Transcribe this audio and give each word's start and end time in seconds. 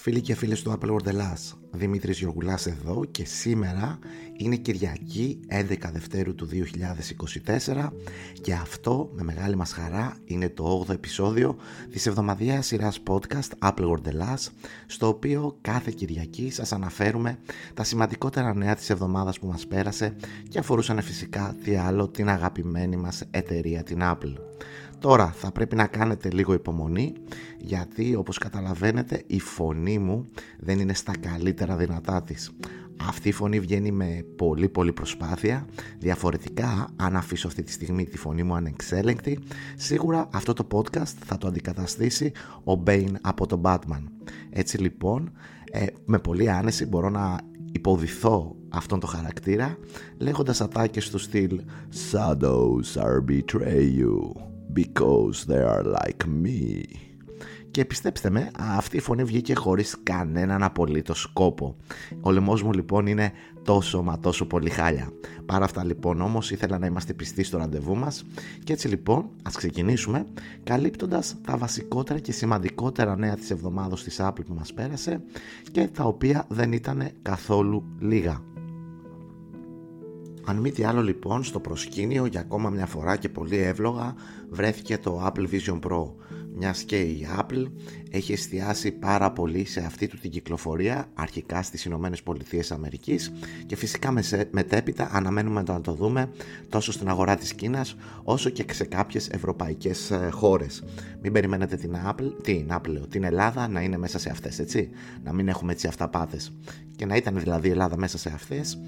σας 0.00 0.08
φίλοι 0.08 0.20
και 0.20 0.34
φίλες 0.34 0.62
του 0.62 0.78
Apple 0.78 0.90
World 0.90 1.06
Ελλάς. 1.06 1.58
Δημήτρης 1.70 2.18
Γιωργουλάς 2.18 2.66
εδώ 2.66 3.04
και 3.10 3.24
σήμερα 3.24 3.98
είναι 4.36 4.56
Κυριακή 4.56 5.40
11 5.48 5.76
Δευτέρου 5.92 6.34
του 6.34 6.48
2024 7.66 7.88
και 8.40 8.52
αυτό 8.52 9.10
με 9.12 9.22
μεγάλη 9.22 9.56
μας 9.56 9.72
χαρά 9.72 10.16
είναι 10.24 10.48
το 10.48 10.84
8ο 10.86 10.92
επεισόδιο 10.92 11.56
της 11.90 12.06
εβδομαδιαίας 12.06 12.66
σειράς 12.66 13.02
podcast 13.08 13.68
Apple 13.68 13.90
World 13.90 14.06
Ελλάς 14.06 14.50
στο 14.86 15.08
οποίο 15.08 15.56
κάθε 15.60 15.92
Κυριακή 15.96 16.50
σας 16.50 16.72
αναφέρουμε 16.72 17.38
τα 17.74 17.84
σημαντικότερα 17.84 18.54
νέα 18.54 18.74
της 18.74 18.90
εβδομάδας 18.90 19.38
που 19.38 19.46
μας 19.46 19.66
πέρασε 19.66 20.16
και 20.48 20.58
αφορούσαν 20.58 21.02
φυσικά 21.02 21.56
τι 21.64 21.76
άλλο 21.76 22.08
την 22.08 22.28
αγαπημένη 22.28 22.96
μας 22.96 23.24
εταιρεία 23.30 23.82
την 23.82 23.98
Apple. 24.02 24.34
Τώρα 25.00 25.26
θα 25.26 25.52
πρέπει 25.52 25.76
να 25.76 25.86
κάνετε 25.86 26.30
λίγο 26.30 26.52
υπομονή 26.52 27.12
γιατί 27.58 28.14
όπως 28.14 28.38
καταλαβαίνετε 28.38 29.22
η 29.26 29.40
φωνή 29.40 29.98
μου 29.98 30.28
δεν 30.58 30.78
είναι 30.78 30.94
στα 30.94 31.16
καλύτερα 31.16 31.76
δυνατά 31.76 32.22
της. 32.22 32.50
Αυτή 33.08 33.28
η 33.28 33.32
φωνή 33.32 33.60
βγαίνει 33.60 33.90
με 33.90 34.24
πολύ 34.36 34.68
πολύ 34.68 34.92
προσπάθεια. 34.92 35.66
Διαφορετικά, 35.98 36.88
αν 36.96 37.16
αφήσω 37.16 37.46
αυτή 37.46 37.62
τη 37.62 37.72
στιγμή 37.72 38.04
τη 38.04 38.18
φωνή 38.18 38.42
μου 38.42 38.54
ανεξέλεγκτη, 38.54 39.38
σίγουρα 39.76 40.28
αυτό 40.32 40.52
το 40.52 40.66
podcast 40.72 41.14
θα 41.24 41.38
το 41.38 41.46
αντικαταστήσει 41.46 42.32
ο 42.64 42.82
Bane 42.86 43.14
από 43.20 43.46
τον 43.46 43.60
Batman. 43.64 44.02
Έτσι 44.50 44.78
λοιπόν, 44.78 45.32
ε, 45.70 45.86
με 46.04 46.18
πολύ 46.18 46.50
άνεση 46.50 46.86
μπορώ 46.86 47.08
να 47.08 47.38
υποδηθώ 47.72 48.56
αυτόν 48.68 49.00
τον 49.00 49.08
χαρακτήρα 49.08 49.76
λέγοντας 50.18 50.60
ατάκες 50.60 51.10
του 51.10 51.18
στυλ 51.18 51.60
«Shadows 52.12 53.02
are 53.02 53.24
betray 53.30 53.98
you» 53.98 54.49
because 54.72 55.46
they 55.46 55.62
are 55.62 55.84
like 55.84 56.24
me. 56.42 56.84
Και 57.70 57.84
πιστέψτε 57.84 58.30
με, 58.30 58.50
αυτή 58.58 58.96
η 58.96 59.00
φωνή 59.00 59.24
βγήκε 59.24 59.54
χωρίς 59.54 59.96
κανέναν 60.02 60.62
απολύτως 60.62 61.20
σκόπο. 61.20 61.76
Ο 62.20 62.30
λαιμός 62.30 62.62
μου 62.62 62.72
λοιπόν 62.72 63.06
είναι 63.06 63.32
τόσο 63.64 64.02
μα 64.02 64.18
τόσο 64.18 64.46
πολύ 64.46 64.70
χάλια. 64.70 65.12
Παρά 65.46 65.64
αυτά 65.64 65.84
λοιπόν 65.84 66.20
όμως 66.20 66.50
ήθελα 66.50 66.78
να 66.78 66.86
είμαστε 66.86 67.12
πιστοί 67.12 67.42
στο 67.42 67.58
ραντεβού 67.58 67.96
μας 67.96 68.24
και 68.64 68.72
έτσι 68.72 68.88
λοιπόν 68.88 69.30
ας 69.42 69.56
ξεκινήσουμε 69.56 70.26
καλύπτοντας 70.64 71.36
τα 71.46 71.56
βασικότερα 71.56 72.18
και 72.18 72.32
σημαντικότερα 72.32 73.16
νέα 73.16 73.34
της 73.34 73.50
εβδομάδος 73.50 74.04
της 74.04 74.20
Apple 74.20 74.44
που 74.46 74.54
μας 74.54 74.72
πέρασε 74.72 75.22
και 75.72 75.88
τα 75.88 76.04
οποία 76.04 76.44
δεν 76.48 76.72
ήταν 76.72 77.10
καθόλου 77.22 77.84
λίγα. 77.98 78.49
Αν 80.50 80.56
μη 80.56 80.70
τι 80.70 80.84
άλλο 80.84 81.02
λοιπόν 81.02 81.44
στο 81.44 81.60
προσκήνιο 81.60 82.26
για 82.26 82.40
ακόμα 82.40 82.70
μια 82.70 82.86
φορά 82.86 83.16
και 83.16 83.28
πολύ 83.28 83.56
εύλογα 83.56 84.14
βρέθηκε 84.48 84.98
το 84.98 85.26
Apple 85.26 85.46
Vision 85.50 85.78
Pro. 85.80 86.12
Μιας 86.54 86.82
και 86.82 87.00
η 87.00 87.26
Apple 87.38 87.66
έχει 88.10 88.32
εστιάσει 88.32 88.92
πάρα 88.92 89.32
πολύ 89.32 89.64
σε 89.64 89.80
αυτή 89.80 90.06
του 90.06 90.16
την 90.18 90.30
κυκλοφορία 90.30 91.06
αρχικά 91.14 91.62
στις 91.62 91.84
Ηνωμένες 91.84 92.22
Πολιτείες 92.22 92.72
Αμερικής 92.72 93.32
και 93.66 93.76
φυσικά 93.76 94.14
μετέπειτα 94.50 95.08
αναμένουμε 95.12 95.62
να 95.66 95.80
το 95.80 95.92
δούμε 95.92 96.30
τόσο 96.68 96.92
στην 96.92 97.08
αγορά 97.08 97.36
της 97.36 97.54
Κίνας 97.54 97.96
όσο 98.22 98.50
και 98.50 98.64
σε 98.72 98.84
κάποιες 98.84 99.28
ευρωπαϊκές 99.28 100.10
ε, 100.10 100.28
χώρες. 100.30 100.84
Μην 101.22 101.32
περιμένετε 101.32 101.76
την 101.76 101.96
Apple, 102.06 102.32
την 102.42 102.68
Apple, 102.70 103.08
την 103.08 103.24
Ελλάδα 103.24 103.68
να 103.68 103.80
είναι 103.80 103.98
μέσα 103.98 104.18
σε 104.18 104.30
αυτές 104.30 104.58
έτσι, 104.58 104.90
να 105.24 105.32
μην 105.32 105.48
έχουμε 105.48 105.72
έτσι 105.72 105.86
αυταπάτες. 105.86 106.52
Και 106.96 107.06
να 107.06 107.16
ήταν 107.16 107.38
δηλαδή 107.38 107.68
η 107.68 107.70
Ελλάδα 107.70 107.96
μέσα 107.96 108.18
σε 108.18 108.30
αυτές 108.34 108.78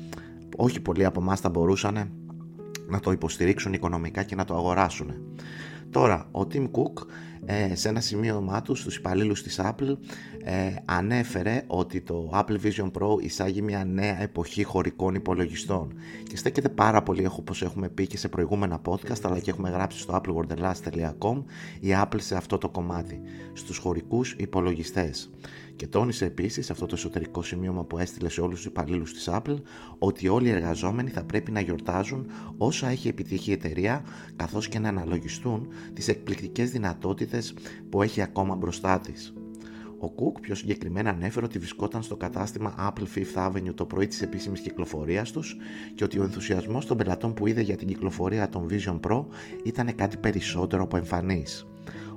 όχι 0.56 0.80
πολλοί 0.80 1.04
από 1.04 1.20
εμάς 1.20 1.40
θα 1.40 1.48
μπορούσαν 1.48 2.10
να 2.88 3.00
το 3.00 3.12
υποστηρίξουν 3.12 3.72
οικονομικά 3.72 4.22
και 4.22 4.34
να 4.34 4.44
το 4.44 4.54
αγοράσουν. 4.54 5.12
Τώρα, 5.90 6.28
ο 6.30 6.40
Tim 6.52 6.64
Cook 6.70 7.06
ε, 7.44 7.74
σε 7.74 7.88
ένα 7.88 8.00
σημείωμά 8.00 8.62
του 8.62 8.74
στους 8.74 8.96
υπαλλήλους 8.96 9.42
της 9.42 9.60
Apple 9.62 9.96
ε, 10.44 10.74
ανέφερε 10.84 11.64
ότι 11.66 12.00
το 12.00 12.30
Apple 12.32 12.56
Vision 12.64 12.90
Pro 12.90 13.22
εισάγει 13.22 13.62
μια 13.62 13.84
νέα 13.84 14.22
εποχή 14.22 14.64
χωρικών 14.64 15.14
υπολογιστών 15.14 15.94
και 16.28 16.36
στέκεται 16.36 16.68
πάρα 16.68 17.02
πολύ 17.02 17.26
όπως 17.26 17.62
έχουμε 17.62 17.88
πει 17.88 18.06
και 18.06 18.16
σε 18.16 18.28
προηγούμενα 18.28 18.80
podcast 18.84 19.20
αλλά 19.22 19.38
και 19.38 19.50
έχουμε 19.50 19.70
γράψει 19.70 19.98
στο 19.98 20.20
applewordelast.com 20.20 21.42
η 21.80 21.88
Apple 22.02 22.20
σε 22.20 22.36
αυτό 22.36 22.58
το 22.58 22.68
κομμάτι, 22.68 23.20
στους 23.52 23.78
χωρικούς 23.78 24.34
υπολογιστές. 24.38 25.30
Και 25.76 25.86
τόνισε 25.86 26.24
επίσης 26.24 26.70
αυτό 26.70 26.86
το 26.86 26.94
εσωτερικό 26.94 27.42
σημείωμα 27.42 27.84
που 27.84 27.98
έστειλε 27.98 28.28
σε 28.28 28.40
όλους 28.40 28.56
τους 28.56 28.64
υπαλλήλους 28.64 29.12
της 29.12 29.28
Apple 29.30 29.56
ότι 29.98 30.28
όλοι 30.28 30.48
οι 30.48 30.50
εργαζόμενοι 30.50 31.10
θα 31.10 31.24
πρέπει 31.24 31.50
να 31.50 31.60
γιορτάζουν 31.60 32.26
όσα 32.56 32.88
έχει 32.88 33.08
επιτύχει 33.08 33.50
η 33.50 33.52
εταιρεία 33.52 34.04
καθώς 34.36 34.68
και 34.68 34.78
να 34.78 34.88
αναλογιστούν 34.88 35.68
τις 35.92 36.08
εκπληκτικές 36.08 36.70
δυνατότητες 36.70 37.54
που 37.90 38.02
έχει 38.02 38.22
ακόμα 38.22 38.54
μπροστά 38.54 39.00
της. 39.00 39.34
Ο 39.98 40.10
Κουκ 40.10 40.40
πιο 40.40 40.54
συγκεκριμένα 40.54 41.10
ανέφερε 41.10 41.46
ότι 41.46 41.58
βρισκόταν 41.58 42.02
στο 42.02 42.16
κατάστημα 42.16 42.74
Apple 42.78 43.18
Fifth 43.18 43.48
Avenue 43.48 43.74
το 43.74 43.86
πρωί 43.86 44.06
της 44.06 44.22
επίσημης 44.22 44.60
κυκλοφορίας 44.60 45.30
τους 45.30 45.56
και 45.94 46.04
ότι 46.04 46.18
ο 46.18 46.22
ενθουσιασμός 46.22 46.86
των 46.86 46.96
πελατών 46.96 47.34
που 47.34 47.46
είδε 47.46 47.60
για 47.60 47.76
την 47.76 47.86
κυκλοφορία 47.86 48.48
των 48.48 48.66
Vision 48.70 49.00
Pro 49.00 49.24
ήταν 49.64 49.94
κάτι 49.94 50.16
περισσότερο 50.16 50.82
από 50.82 50.96
εμφανής. 50.96 51.66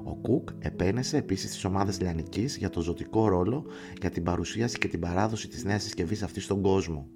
Ο 0.08 0.16
Κουκ 0.16 0.50
επένεσε 0.60 1.18
επίσης 1.18 1.52
τις 1.52 1.66
ομάδες 1.66 2.02
Λιανικής 2.02 2.58
για 2.58 2.70
το 2.70 2.82
ζωτικό 2.82 3.28
ρόλο 3.28 3.66
για 4.00 4.10
την 4.10 4.24
παρουσίαση 4.24 4.78
και 4.78 4.88
την 4.88 5.00
παράδοση 5.00 5.48
της 5.48 5.64
νέας 5.64 5.84
συσκευής 5.84 6.24
αυτής 6.24 6.44
στον 6.44 6.62
κόσμο. 6.62 7.08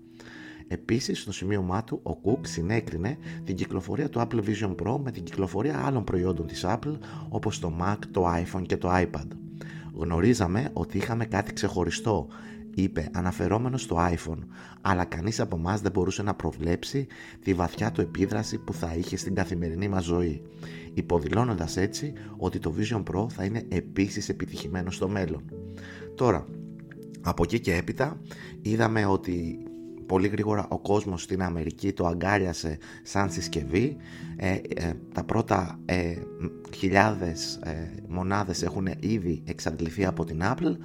Επίσης, 0.67 1.21
στο 1.21 1.31
σημείωμά 1.31 1.83
του, 1.83 1.99
ο 2.03 2.15
Κουκ 2.15 2.45
συνέκρινε 2.45 3.17
την 3.43 3.55
κυκλοφορία 3.55 4.09
του 4.09 4.19
Apple 4.19 4.43
Vision 4.43 4.75
Pro 4.75 4.99
με 5.03 5.11
την 5.11 5.23
κυκλοφορία 5.23 5.85
άλλων 5.85 6.03
προϊόντων 6.03 6.47
της 6.47 6.65
Apple 6.67 6.97
όπως 7.29 7.59
το 7.59 7.73
Mac, 7.81 7.97
το 8.11 8.25
iPhone 8.27 8.63
και 8.65 8.77
το 8.77 8.89
iPad. 8.91 9.27
Γνωρίζαμε 9.93 10.69
ότι 10.73 10.97
είχαμε 10.97 11.25
κάτι 11.25 11.53
ξεχωριστό, 11.53 12.27
είπε 12.75 13.09
αναφερόμενος 13.13 13.81
στο 13.81 13.95
iPhone, 13.99 14.39
αλλά 14.81 15.05
κανείς 15.05 15.39
από 15.39 15.55
εμάς 15.55 15.81
δεν 15.81 15.91
μπορούσε 15.91 16.23
να 16.23 16.33
προβλέψει 16.33 17.07
τη 17.43 17.53
βαθιά 17.53 17.91
του 17.91 18.01
επίδραση 18.01 18.57
που 18.57 18.73
θα 18.73 18.95
είχε 18.95 19.17
στην 19.17 19.35
καθημερινή 19.35 19.87
μας 19.87 20.03
ζωή, 20.03 20.41
υποδηλώνοντας 20.93 21.77
έτσι 21.77 22.13
ότι 22.37 22.59
το 22.59 22.73
Vision 22.77 23.03
Pro 23.03 23.29
θα 23.29 23.43
είναι 23.43 23.65
επίσης 23.69 24.29
επιτυχημένο 24.29 24.91
στο 24.91 25.07
μέλλον. 25.07 25.43
Τώρα, 26.15 26.45
από 27.21 27.43
εκεί 27.43 27.59
και 27.59 27.75
έπειτα 27.75 28.21
είδαμε 28.61 29.05
ότι 29.05 29.63
πολύ 30.09 30.27
γρήγορα 30.27 30.67
ο 30.69 30.79
κόσμος 30.79 31.21
στην 31.21 31.41
Αμερική 31.41 31.93
το 31.93 32.05
αγκάλιασε 32.05 32.77
σαν 33.03 33.31
συσκευή. 33.31 33.97
Ε, 34.35 34.53
ε, 34.53 34.93
τα 35.13 35.23
πρώτα 35.23 35.79
ε, 35.85 36.15
χιλιάδες 36.75 37.59
ε, 37.63 37.91
μονάδες 38.07 38.63
έχουν 38.63 38.87
ήδη 38.99 39.41
εξαντληθεί 39.45 40.05
από 40.05 40.25
την 40.25 40.41
Apple 40.43 40.75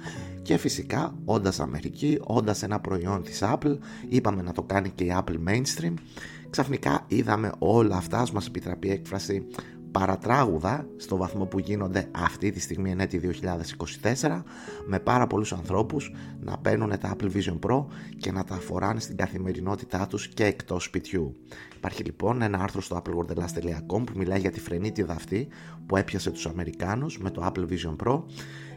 και 0.41 0.57
φυσικά 0.57 1.15
όντας 1.25 1.59
Αμερική, 1.59 2.19
όντας 2.23 2.63
ένα 2.63 2.79
προϊόν 2.79 3.23
της 3.23 3.39
Apple, 3.43 3.77
είπαμε 4.09 4.41
να 4.41 4.51
το 4.51 4.61
κάνει 4.61 4.89
και 4.89 5.03
η 5.03 5.15
Apple 5.17 5.49
Mainstream, 5.49 5.93
ξαφνικά 6.49 7.05
είδαμε 7.07 7.51
όλα 7.57 7.95
αυτά, 7.95 8.27
μας 8.33 8.47
επιτραπεί 8.47 8.89
έκφραση 8.89 9.47
παρατράγουδα 9.99 10.87
στο 10.97 11.17
βαθμό 11.17 11.45
που 11.45 11.59
γίνονται 11.59 12.07
αυτή 12.11 12.51
τη 12.51 12.59
στιγμή 12.59 12.91
εν 12.91 12.99
έτη 12.99 13.21
2024 14.21 14.41
με 14.85 14.99
πάρα 14.99 15.27
πολλούς 15.27 15.53
ανθρώπους 15.53 16.13
να 16.39 16.57
παίρνουν 16.57 16.99
τα 16.99 17.15
Apple 17.15 17.31
Vision 17.31 17.59
Pro 17.67 17.85
και 18.17 18.31
να 18.31 18.43
τα 18.43 18.55
φοράνε 18.55 18.99
στην 18.99 19.15
καθημερινότητά 19.17 20.07
τους 20.07 20.27
και 20.27 20.45
εκτός 20.45 20.83
σπιτιού. 20.83 21.35
Υπάρχει 21.75 22.03
λοιπόν 22.03 22.41
ένα 22.41 22.59
άρθρο 22.59 22.81
στο 22.81 23.01
applewordelast.com 23.01 24.03
που 24.05 24.13
μιλάει 24.15 24.39
για 24.39 24.51
τη 24.51 24.59
φρενίτιδα 24.59 25.13
αυτή 25.13 25.47
που 25.85 25.97
έπιασε 25.97 26.31
τους 26.31 26.45
Αμερικάνους 26.45 27.17
με 27.17 27.29
το 27.31 27.51
Apple 27.53 27.65
Vision 27.69 27.95
Pro 28.05 28.23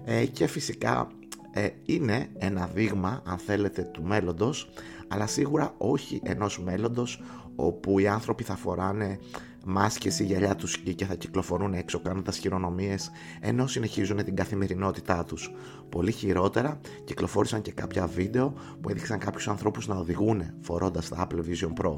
ε, 0.05 0.27
και 0.27 0.47
φυσικά 0.47 1.09
ε, 1.51 1.69
είναι 1.85 2.29
ένα 2.39 2.71
δείγμα 2.75 3.23
αν 3.27 3.39
θέλετε 3.39 3.83
του 3.83 4.03
μέλλοντος 4.03 4.71
αλλά 5.09 5.27
σίγουρα 5.27 5.75
όχι 5.79 6.21
ενός 6.25 6.61
μέλλοντος 6.61 7.23
όπου 7.57 7.99
οι 7.99 8.09
άνθρωποι 8.09 8.43
θα 8.43 8.57
φοράνε 8.57 9.19
μάσκες 9.65 10.19
ή 10.19 10.25
γυαλιά 10.25 10.57
τους 10.57 10.79
και 10.79 11.05
θα 11.05 11.15
κυκλοφορούν 11.15 11.75
έξω 11.75 12.01
κάνοντας 12.01 12.39
χειρονομίες 12.39 13.11
ενώ 13.41 13.67
συνεχίζουν 13.67 14.25
την 14.25 14.37
καθημερινότητά 14.37 15.25
τους. 15.25 15.51
Πολύ 15.89 16.13
χειρότερα 16.13 16.81
κυκλοφόρησαν 17.05 17.63
και 17.63 17.73
κάποια 17.73 18.07
βίντεο 18.07 18.55
που 18.81 18.91
έδειξαν 18.91 19.19
κάποιους 19.19 19.49
ανθρώπους 19.49 19.87
να 19.87 19.97
οδηγούν 19.97 20.43
φορώντας 20.61 21.09
τα 21.09 21.27
Apple 21.27 21.39
Vision 21.39 21.83
Pro. 21.83 21.93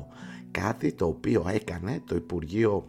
Κάτι 0.51 0.93
το 0.93 1.07
οποίο 1.07 1.45
έκανε 1.49 2.03
το 2.07 2.15
Υπουργείο 2.15 2.89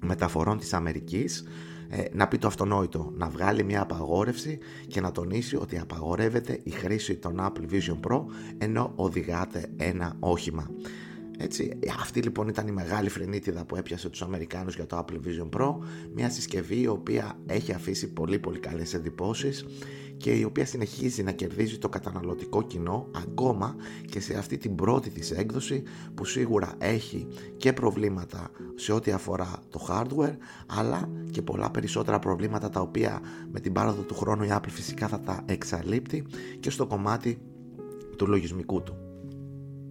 Μεταφορών 0.00 0.58
της 0.58 0.72
Αμερικής 0.72 1.44
ε, 1.88 2.04
να 2.12 2.28
πει 2.28 2.38
το 2.38 2.46
αυτονόητο, 2.46 3.12
να 3.16 3.28
βγάλει 3.28 3.64
μια 3.64 3.82
απαγόρευση 3.82 4.58
και 4.88 5.00
να 5.00 5.12
τονίσει 5.12 5.56
ότι 5.56 5.78
απαγορεύεται 5.78 6.60
η 6.62 6.70
χρήση 6.70 7.16
των 7.16 7.36
Apple 7.40 7.72
Vision 7.72 8.00
Pro 8.08 8.24
ενώ 8.58 8.92
οδηγάτε 8.94 9.68
ένα 9.76 10.16
όχημα. 10.18 10.70
Έτσι, 11.38 11.78
αυτή 11.98 12.20
λοιπόν 12.20 12.48
ήταν 12.48 12.66
η 12.66 12.72
μεγάλη 12.72 13.08
φρενίτιδα 13.08 13.64
που 13.64 13.76
έπιασε 13.76 14.08
τους 14.08 14.22
Αμερικάνους 14.22 14.74
για 14.74 14.86
το 14.86 15.04
Apple 15.04 15.26
Vision 15.26 15.58
Pro 15.58 15.76
μια 16.14 16.30
συσκευή 16.30 16.80
η 16.80 16.86
οποία 16.86 17.38
έχει 17.46 17.72
αφήσει 17.72 18.12
πολύ 18.12 18.38
πολύ 18.38 18.58
καλές 18.58 18.94
εντυπώσεις 18.94 19.64
και 20.16 20.32
η 20.32 20.44
οποία 20.44 20.66
συνεχίζει 20.66 21.22
να 21.22 21.32
κερδίζει 21.32 21.78
το 21.78 21.88
καταναλωτικό 21.88 22.62
κοινό 22.62 23.08
ακόμα 23.16 23.76
και 24.10 24.20
σε 24.20 24.38
αυτή 24.38 24.58
την 24.58 24.74
πρώτη 24.74 25.10
της 25.10 25.30
έκδοση 25.30 25.82
που 26.14 26.24
σίγουρα 26.24 26.74
έχει 26.78 27.26
και 27.56 27.72
προβλήματα 27.72 28.50
σε 28.74 28.92
ό,τι 28.92 29.10
αφορά 29.10 29.62
το 29.70 29.86
hardware 29.88 30.36
αλλά 30.66 31.08
και 31.30 31.42
πολλά 31.42 31.70
περισσότερα 31.70 32.18
προβλήματα 32.18 32.68
τα 32.68 32.80
οποία 32.80 33.20
με 33.52 33.60
την 33.60 33.72
πάροδο 33.72 34.02
του 34.02 34.14
χρόνου 34.14 34.44
η 34.44 34.48
Apple 34.50 34.68
φυσικά 34.68 35.08
θα 35.08 35.20
τα 35.20 35.42
εξαλείπτει 35.46 36.26
και 36.60 36.70
στο 36.70 36.86
κομμάτι 36.86 37.38
του 38.16 38.26
λογισμικού 38.26 38.82
του. 38.82 39.03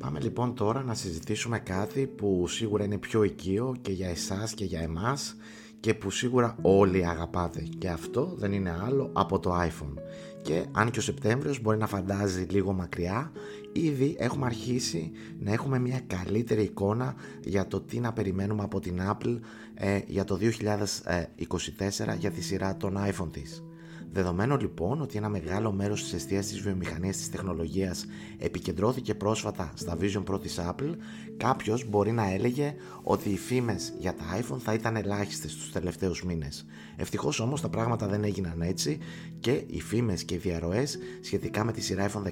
Πάμε 0.04 0.20
λοιπόν 0.20 0.56
τώρα 0.56 0.84
να 0.84 0.94
συζητήσουμε 0.94 1.60
κάτι 1.60 2.08
που 2.08 2.48
σίγουρα 2.48 2.84
είναι 2.84 2.98
πιο 2.98 3.24
οικείο 3.24 3.76
και 3.82 3.92
για 3.92 4.10
εσάς 4.10 4.54
και 4.54 4.66
για 4.66 4.80
εμάς 4.80 5.36
και 5.80 5.94
που 5.94 6.12
σίγουρα 6.12 6.56
όλοι 6.62 7.06
αγαπάτε 7.06 7.68
και 7.78 7.90
αυτό 7.90 8.34
δεν 8.38 8.54
είναι 8.54 8.78
άλλο 8.86 9.10
από 9.14 9.40
το 9.40 9.62
iPhone 9.62 9.94
και 10.42 10.66
αν 10.72 10.92
και 10.92 11.00
ο 11.00 11.02
Σεπτέμβριος 11.02 11.62
μπορεί 11.62 11.78
να 11.78 11.88
φαντάζει 11.88 12.46
λίγο 12.50 12.74
μακριά 12.74 13.32
ήδη 13.72 14.16
έχουμε 14.20 14.46
αρχίσει 14.46 15.12
να 15.40 15.52
έχουμε 15.52 15.80
μια 15.80 16.02
καλύτερη 16.08 16.64
εικόνα 16.64 17.16
για 17.44 17.68
το 17.68 17.82
τι 17.82 18.00
να 18.00 18.14
περιμένουμε 18.14 18.64
από 18.64 18.80
την 18.80 19.00
Apple 19.02 19.40
ε, 19.74 20.00
για 20.08 20.24
το 20.24 20.38
2024 20.42 22.18
για 22.18 22.32
τη 22.32 22.42
σειρά 22.42 22.78
των 22.78 22.98
iPhone 22.98 23.32
της. 23.32 23.64
Δεδομένου 24.14 24.58
λοιπόν 24.58 25.02
ότι 25.02 25.18
ένα 25.18 25.30
μεγάλο 25.30 25.72
μέρος 25.72 26.04
της 26.04 26.14
εστίας 26.14 26.48
της 26.48 26.60
βιομηχανίας 26.60 27.18
της 27.18 27.30
τεχνολογίας 27.30 28.06
επικεντρώθηκε 28.38 29.16
πρόσφατα 29.16 29.72
στα 29.76 29.98
Vision 30.00 30.24
Pro 30.24 30.42
της 30.42 30.60
Apple, 30.70 30.96
κάποιος 31.38 31.90
μπορεί 31.90 32.12
να 32.12 32.32
έλεγε 32.32 32.76
ότι 33.04 33.30
οι 33.30 33.38
φήμες 33.38 33.94
για 34.00 34.16
τα 34.16 34.24
iPhone 34.40 34.60
θα 34.60 34.74
ήταν 34.74 34.96
ελάχιστες 34.96 35.56
τους 35.56 35.72
τελευταίους 35.72 36.24
μήνες. 36.24 36.66
Ευτυχώς 36.96 37.40
όμως 37.40 37.62
τα 37.62 37.70
πράγματα 37.70 38.08
δεν 38.08 38.24
έγιναν 38.24 38.62
έτσι 38.62 38.98
και 39.40 39.64
οι 39.68 39.82
φήμες 39.82 40.24
και 40.24 40.34
οι 40.34 40.38
διαρροές 40.38 40.98
σχετικά 41.22 41.64
με 41.64 41.72
τη 41.72 41.82
σειρά 41.82 42.10
iPhone 42.10 42.24
16 42.24 42.30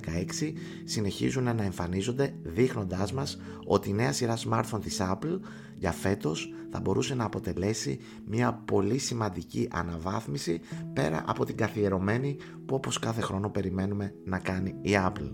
συνεχίζουν 0.83 1.43
να 1.43 1.63
εμφανίζονται 1.63 2.33
δείχνοντάς 2.43 3.13
μας 3.13 3.39
ότι 3.65 3.89
η 3.89 3.93
νέα 3.93 4.11
σειρά 4.11 4.37
smartphone 4.37 4.81
της 4.81 4.97
Apple 5.01 5.39
για 5.81 5.91
φέτος 5.91 6.53
θα 6.71 6.79
μπορούσε 6.79 7.15
να 7.15 7.23
αποτελέσει 7.23 7.99
μια 8.25 8.53
πολύ 8.53 8.97
σημαντική 8.97 9.67
αναβάθμιση 9.71 10.59
πέρα 10.93 11.23
από 11.27 11.45
την 11.45 11.55
καθιερωμένη 11.57 12.37
που 12.65 12.75
όπως 12.75 12.99
κάθε 12.99 13.21
χρόνο 13.21 13.49
περιμένουμε 13.49 14.13
να 14.25 14.39
κάνει 14.39 14.75
η 14.81 14.91
Apple. 14.93 15.31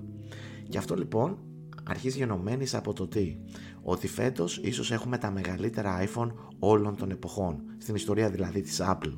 Γι' 0.67 0.77
αυτό 0.77 0.95
λοιπόν 0.95 1.37
αρχίζει 1.83 2.17
γενομένης 2.17 2.73
από 2.75 2.93
το 2.93 3.07
τι; 3.07 3.37
Ότι 3.81 4.07
φέτος 4.07 4.57
ίσως 4.57 4.91
έχουμε 4.91 5.17
τα 5.17 5.31
μεγαλύτερα 5.31 6.03
iPhone 6.03 6.31
όλων 6.59 6.95
των 6.95 7.11
εποχών 7.11 7.61
στην 7.77 7.95
ιστορία 7.95 8.29
δηλαδή 8.29 8.61
της 8.61 8.81
Apple 8.83 9.17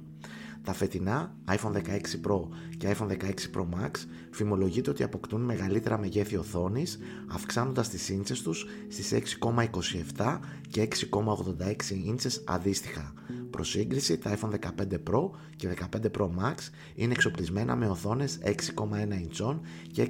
τα 0.63 0.73
φετινά 0.73 1.35
iPhone 1.47 1.71
16 1.71 1.79
Pro 2.27 2.47
και 2.77 2.95
iPhone 2.97 3.07
16 3.07 3.15
Pro 3.55 3.61
Max 3.61 3.91
φημολογείται 4.31 4.89
ότι 4.89 5.03
αποκτούν 5.03 5.41
μεγαλύτερα 5.41 5.99
μεγέθη 5.99 6.37
οθόνης, 6.37 6.99
αυξάνοντας 7.27 7.89
τις 7.89 8.09
ίντσες 8.09 8.41
τους 8.41 8.65
στις 8.87 9.11
6,27 9.11 10.39
και 10.69 10.81
6,86 10.81 11.95
ίντσες 12.05 12.43
αντίστοιχα. 12.47 13.13
Προ 13.49 13.63
σύγκριση, 13.63 14.17
τα 14.17 14.37
iPhone 14.37 14.49
15 14.49 14.93
Pro 15.09 15.29
και 15.55 15.67
15 15.67 16.11
Pro 16.17 16.23
Max 16.23 16.55
είναι 16.95 17.13
εξοπλισμένα 17.13 17.75
με 17.75 17.87
οθόνες 17.87 18.39
6,1 18.43 19.21
ιντσών 19.21 19.61
και 19.91 20.07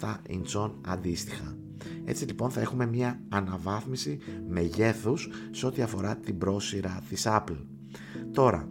6,7 0.00 0.16
ιντσών 0.28 0.80
αντίστοιχα. 0.86 1.56
Έτσι 2.04 2.24
λοιπόν 2.24 2.50
θα 2.50 2.60
έχουμε 2.60 2.86
μια 2.86 3.20
αναβάθμιση 3.28 4.18
μεγέθους 4.48 5.28
σε 5.50 5.66
ό,τι 5.66 5.82
αφορά 5.82 6.16
την 6.16 6.38
πρόσυρα 6.38 7.02
της 7.08 7.26
Apple. 7.26 7.64
Τώρα, 8.32 8.68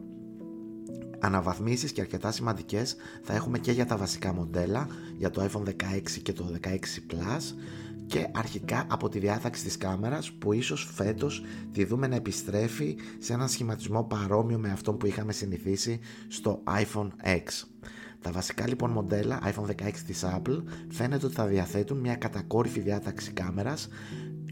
αναβαθμίσεις 1.25 1.91
και 1.91 2.01
αρκετά 2.01 2.31
σημαντικές 2.31 2.95
θα 3.23 3.33
έχουμε 3.33 3.59
και 3.59 3.71
για 3.71 3.85
τα 3.85 3.97
βασικά 3.97 4.33
μοντέλα 4.33 4.87
για 5.17 5.29
το 5.29 5.43
iPhone 5.43 5.67
16 5.67 5.73
και 6.23 6.33
το 6.33 6.55
16 6.61 6.69
Plus 7.11 7.55
και 8.07 8.27
αρχικά 8.31 8.85
από 8.89 9.09
τη 9.09 9.19
διάταξη 9.19 9.63
της 9.63 9.77
κάμερας 9.77 10.31
που 10.31 10.53
ίσως 10.53 10.89
φέτος 10.93 11.43
τη 11.71 11.85
δούμε 11.85 12.07
να 12.07 12.15
επιστρέφει 12.15 12.97
σε 13.19 13.33
έναν 13.33 13.49
σχηματισμό 13.49 14.03
παρόμοιο 14.03 14.57
με 14.57 14.71
αυτό 14.71 14.93
που 14.93 15.05
είχαμε 15.05 15.31
συνηθίσει 15.33 15.99
στο 16.27 16.63
iPhone 16.67 17.09
X. 17.23 17.67
Τα 18.21 18.31
βασικά 18.31 18.67
λοιπόν 18.67 18.91
μοντέλα 18.91 19.39
iPhone 19.43 19.85
16 19.85 19.91
της 20.05 20.23
Apple 20.25 20.63
φαίνεται 20.89 21.25
ότι 21.25 21.35
θα 21.35 21.45
διαθέτουν 21.45 21.97
μια 21.99 22.15
κατακόρυφη 22.15 22.79
διάταξη 22.79 23.31
κάμερας 23.31 23.87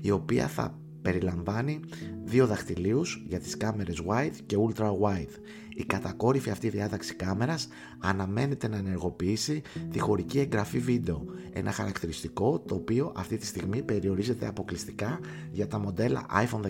η 0.02 0.12
οποία 0.12 0.48
θα 0.48 0.78
περιλαμβάνει 1.02 1.80
δύο 2.24 2.48
δαχτυλίους 2.48 3.24
για 3.28 3.40
τις 3.40 3.58
κάμερες 3.58 4.02
wide 4.08 4.36
και 4.46 4.58
ultra 4.60 4.88
wide 4.88 5.36
η 5.76 5.84
κατακόρυφη 5.84 6.50
αυτή 6.50 6.70
διάταξη 6.70 7.16
κάμερας 7.16 7.68
αναμένεται 8.00 8.68
να 8.68 8.78
ενεργοποιήσει 8.78 9.62
τη 9.92 10.00
χωρική 10.00 10.40
εγγραφή 10.40 10.80
βίντεο, 10.80 11.26
ένα 11.54 11.72
χαρακτηριστικό 11.72 12.60
το 12.60 12.76
οποίο 12.76 13.12
αυτή 13.16 13.38
τη 13.38 13.46
στιγμή 13.46 13.82
περιορίζεται 13.82 14.48
αποκλειστικά 14.48 15.20
για 15.52 15.68
τα 15.68 15.80
μοντέλα 15.80 16.26
iPhone 16.30 16.62
15 16.62 16.70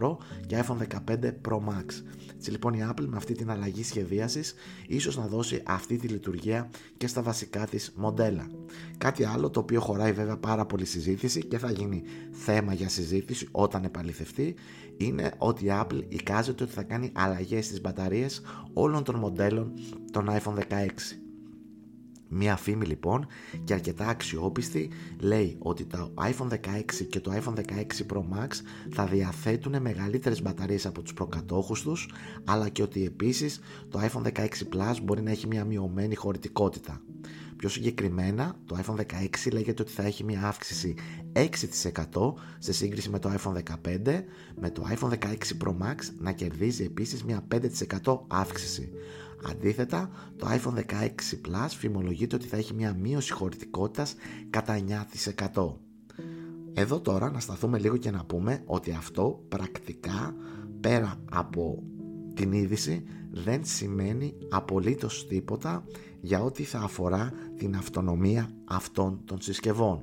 Pro 0.00 0.16
και 0.46 0.64
iPhone 0.66 1.10
15 1.14 1.18
Pro 1.48 1.56
Max. 1.56 1.84
Έτσι 2.36 2.50
λοιπόν 2.50 2.74
η 2.74 2.86
Apple 2.90 3.06
με 3.06 3.16
αυτή 3.16 3.34
την 3.34 3.50
αλλαγή 3.50 3.84
σχεδίασης 3.84 4.54
ίσως 4.86 5.16
να 5.16 5.26
δώσει 5.26 5.62
αυτή 5.66 5.96
τη 5.96 6.08
λειτουργία 6.08 6.70
και 6.96 7.06
στα 7.06 7.22
βασικά 7.22 7.66
της 7.66 7.92
μοντέλα. 7.96 8.46
Κάτι 8.98 9.24
άλλο 9.24 9.50
το 9.50 9.60
οποίο 9.60 9.80
χωράει 9.80 10.12
βέβαια 10.12 10.36
πάρα 10.36 10.66
πολύ 10.66 10.84
συζήτηση 10.84 11.44
και 11.44 11.58
θα 11.58 11.70
γίνει 11.70 12.02
θέμα 12.30 12.74
για 12.74 12.88
συζήτηση 12.88 13.48
όταν 13.50 13.84
επαληθευτεί 13.84 14.54
είναι 14.96 15.32
ότι 15.38 15.64
η 15.64 15.68
Apple 15.70 16.02
εικάζεται 16.08 16.62
ότι 16.62 16.72
θα 16.72 16.82
κάνει 16.82 17.12
αλλαγές 17.14 17.66
στις 17.66 17.80
μπαταρίες 17.80 18.42
όλων 18.72 19.04
των 19.04 19.14
μοντέλων 19.14 19.72
των 20.10 20.28
iPhone 20.30 20.58
16. 20.58 20.88
Μία 22.28 22.56
φήμη 22.56 22.86
λοιπόν 22.86 23.26
και 23.64 23.72
αρκετά 23.72 24.06
αξιόπιστη 24.06 24.90
λέει 25.20 25.56
ότι 25.58 25.84
το 25.84 26.14
iPhone 26.18 26.48
16 26.48 26.56
και 27.08 27.20
το 27.20 27.32
iPhone 27.34 27.54
16 27.54 27.62
Pro 28.12 28.18
Max 28.18 28.48
θα 28.90 29.06
διαθέτουν 29.06 29.80
μεγαλύτερες 29.80 30.42
μπαταρίες 30.42 30.86
από 30.86 31.02
τους 31.02 31.14
προκατόχους 31.14 31.82
τους 31.82 32.10
αλλά 32.44 32.68
και 32.68 32.82
ότι 32.82 33.04
επίσης 33.04 33.60
το 33.88 34.00
iPhone 34.02 34.32
16 34.32 34.46
Plus 34.46 34.96
μπορεί 35.02 35.22
να 35.22 35.30
έχει 35.30 35.46
μια 35.46 35.64
μειωμένη 35.64 36.14
χωρητικότητα. 36.14 37.00
Πιο 37.64 37.72
συγκεκριμένα, 37.72 38.56
το 38.66 38.78
iPhone 38.84 38.96
16 38.96 39.52
λέγεται 39.52 39.82
ότι 39.82 39.92
θα 39.92 40.02
έχει 40.02 40.24
μια 40.24 40.46
αύξηση 40.46 40.94
6% 41.32 42.32
σε 42.58 42.72
σύγκριση 42.72 43.08
με 43.10 43.18
το 43.18 43.32
iPhone 43.32 43.52
15, 43.52 44.22
με 44.60 44.70
το 44.70 44.86
iPhone 44.90 45.10
16 45.10 45.16
Pro 45.64 45.70
Max 45.70 45.96
να 46.18 46.32
κερδίζει 46.32 46.84
επίσης 46.84 47.24
μια 47.24 47.46
5% 48.02 48.18
αύξηση. 48.26 48.90
Αντίθετα, 49.50 50.10
το 50.36 50.46
iPhone 50.48 50.74
16 50.74 50.80
Plus 51.46 51.68
φημολογείται 51.68 52.36
ότι 52.36 52.46
θα 52.46 52.56
έχει 52.56 52.74
μια 52.74 52.94
μείωση 52.94 53.32
χωρητικότητας 53.32 54.14
κατά 54.50 54.80
9%. 55.54 55.74
Εδώ 56.74 57.00
τώρα 57.00 57.30
να 57.30 57.40
σταθούμε 57.40 57.78
λίγο 57.78 57.96
και 57.96 58.10
να 58.10 58.24
πούμε 58.24 58.62
ότι 58.64 58.90
αυτό 58.90 59.44
πρακτικά 59.48 60.34
πέρα 60.80 61.20
από 61.30 61.82
την 62.34 62.52
είδηση 62.52 63.04
δεν 63.30 63.64
σημαίνει 63.64 64.34
απολύτως 64.50 65.26
τίποτα 65.26 65.84
για 66.24 66.42
ό,τι 66.42 66.62
θα 66.62 66.78
αφορά 66.78 67.32
την 67.56 67.76
αυτονομία 67.76 68.50
αυτών 68.64 69.20
των 69.24 69.40
συσκευών. 69.40 70.02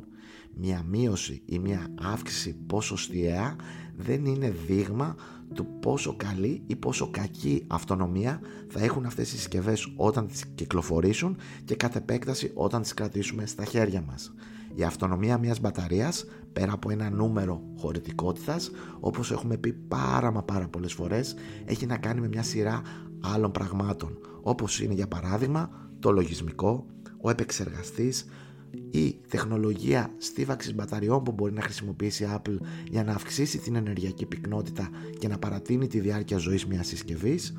Μια 0.53 0.83
μείωση 0.89 1.41
ή 1.45 1.59
μια 1.59 1.87
αύξηση 2.01 2.55
ποσοστιαία 2.67 3.55
δεν 3.95 4.25
είναι 4.25 4.53
δείγμα 4.67 5.15
του 5.53 5.67
πόσο 5.79 6.15
καλή 6.15 6.63
ή 6.67 6.75
πόσο 6.75 7.09
κακή 7.11 7.63
αυτονομία 7.67 8.39
θα 8.67 8.79
έχουν 8.79 9.05
αυτές 9.05 9.33
οι 9.33 9.37
συσκευές 9.37 9.93
όταν 9.95 10.27
τις 10.27 10.45
κυκλοφορήσουν 10.55 11.37
και 11.65 11.75
κατ' 11.75 11.95
επέκταση 11.95 12.51
όταν 12.53 12.81
τις 12.81 12.93
κρατήσουμε 12.93 13.45
στα 13.45 13.65
χέρια 13.65 14.01
μας. 14.01 14.33
Η 14.75 14.83
αυτονομία 14.83 15.37
μιας 15.37 15.59
μπαταρίας 15.59 16.25
πέρα 16.53 16.73
από 16.73 16.91
ένα 16.91 17.09
νούμερο 17.09 17.61
χωρητικότητας 17.77 18.71
όπως 18.99 19.31
έχουμε 19.31 19.57
πει 19.57 19.73
πάρα 19.73 20.31
μα 20.31 20.43
πάρα 20.43 20.67
πολλές 20.67 20.93
φορές 20.93 21.35
έχει 21.65 21.85
να 21.85 21.97
κάνει 21.97 22.21
με 22.21 22.27
μια 22.27 22.43
σειρά 22.43 22.81
άλλων 23.19 23.51
πραγμάτων 23.51 24.17
όπως 24.41 24.81
είναι 24.81 24.93
για 24.93 25.07
παράδειγμα 25.07 25.89
το 26.01 26.11
λογισμικό, 26.11 26.85
ο 27.21 27.29
επεξεργαστής, 27.29 28.25
η 28.91 29.15
τεχνολογία 29.29 30.11
στίβαξης 30.17 30.75
μπαταριών 30.75 31.23
που 31.23 31.31
μπορεί 31.31 31.53
να 31.53 31.61
χρησιμοποιήσει 31.61 32.23
η 32.23 32.27
Apple 32.35 32.57
για 32.89 33.03
να 33.03 33.13
αυξήσει 33.13 33.57
την 33.57 33.75
ενεργειακή 33.75 34.25
πυκνότητα 34.25 34.89
και 35.19 35.27
να 35.27 35.37
παρατείνει 35.37 35.87
τη 35.87 35.99
διάρκεια 35.99 36.37
ζωής 36.37 36.65
μιας 36.65 36.87
συσκευής 36.87 37.53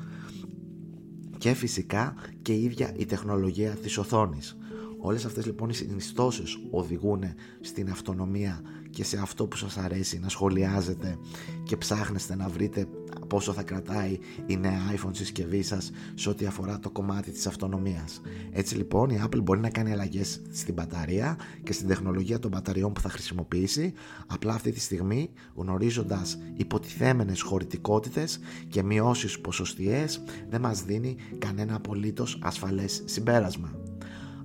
και 1.37 1.53
φυσικά 1.53 2.15
και 2.41 2.53
η 2.53 2.63
ίδια 2.63 2.93
η 2.97 3.05
τεχνολογία 3.05 3.71
της 3.71 3.97
οθόνης. 3.97 4.57
Όλες 4.99 5.25
αυτές 5.25 5.45
λοιπόν 5.45 5.69
οι 5.69 5.73
συνιστώσεις 5.73 6.57
οδηγούν 6.71 7.23
στην 7.61 7.89
αυτονομία 7.89 8.61
και 8.89 9.03
σε 9.03 9.17
αυτό 9.17 9.47
που 9.47 9.55
σας 9.55 9.77
αρέσει 9.77 10.19
να 10.19 10.29
σχολιάζετε 10.29 11.17
και 11.63 11.77
ψάχνεστε 11.77 12.35
να 12.35 12.49
βρείτε 12.49 12.87
πόσο 13.27 13.53
θα 13.53 13.63
κρατάει 13.63 14.19
η 14.45 14.57
νέα 14.57 14.79
iPhone 14.95 15.11
συσκευή 15.11 15.61
σας 15.61 15.91
σε 16.15 16.29
ό,τι 16.29 16.45
αφορά 16.45 16.79
το 16.79 16.89
κομμάτι 16.89 17.31
της 17.31 17.47
αυτονομίας. 17.47 18.21
Έτσι 18.51 18.75
λοιπόν 18.75 19.09
η 19.09 19.21
Apple 19.25 19.41
μπορεί 19.43 19.59
να 19.59 19.69
κάνει 19.69 19.91
αλλαγές 19.91 20.41
στην 20.51 20.73
μπαταρία 20.73 21.37
και 21.63 21.73
στην 21.73 21.87
τεχνολογία 21.87 22.39
των 22.39 22.51
μπαταριών 22.51 22.93
που 22.93 23.01
θα 23.01 23.09
χρησιμοποιήσει 23.09 23.93
απλά 24.27 24.53
αυτή 24.53 24.71
τη 24.71 24.79
στιγμή 24.79 25.29
γνωρίζοντας 25.55 26.37
υποτιθέμενες 26.53 27.41
χωρητικότητες 27.41 28.39
και 28.67 28.83
μειώσεις 28.83 29.39
ποσοστιαίες 29.39 30.23
δεν 30.49 30.61
μας 30.61 30.83
δίνει 30.83 31.15
κανένα 31.37 31.75
απολύτως 31.75 32.39
ασφαλές 32.41 33.01
συμπέρασμα. 33.05 33.82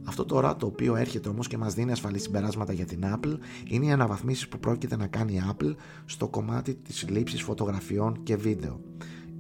Αυτό 0.04 0.24
τώρα 0.24 0.56
το 0.56 0.66
οποίο 0.66 0.96
έρχεται 0.96 1.28
όμως 1.28 1.48
και 1.48 1.58
μας 1.58 1.74
δίνει 1.74 1.92
ασφαλή 1.92 2.18
συμπεράσματα 2.18 2.72
για 2.72 2.84
την 2.84 3.00
Apple 3.04 3.36
είναι 3.68 3.86
οι 3.86 3.90
αναβαθμίσεις 3.90 4.48
που 4.48 4.58
πρόκειται 4.58 4.96
να 4.96 5.06
κάνει 5.06 5.32
η 5.34 5.42
Apple 5.52 5.74
στο 6.04 6.28
κομμάτι 6.28 6.74
της 6.74 7.08
λήψης 7.08 7.42
φωτογραφιών 7.42 8.22
και 8.22 8.36
βίντεο. 8.36 8.80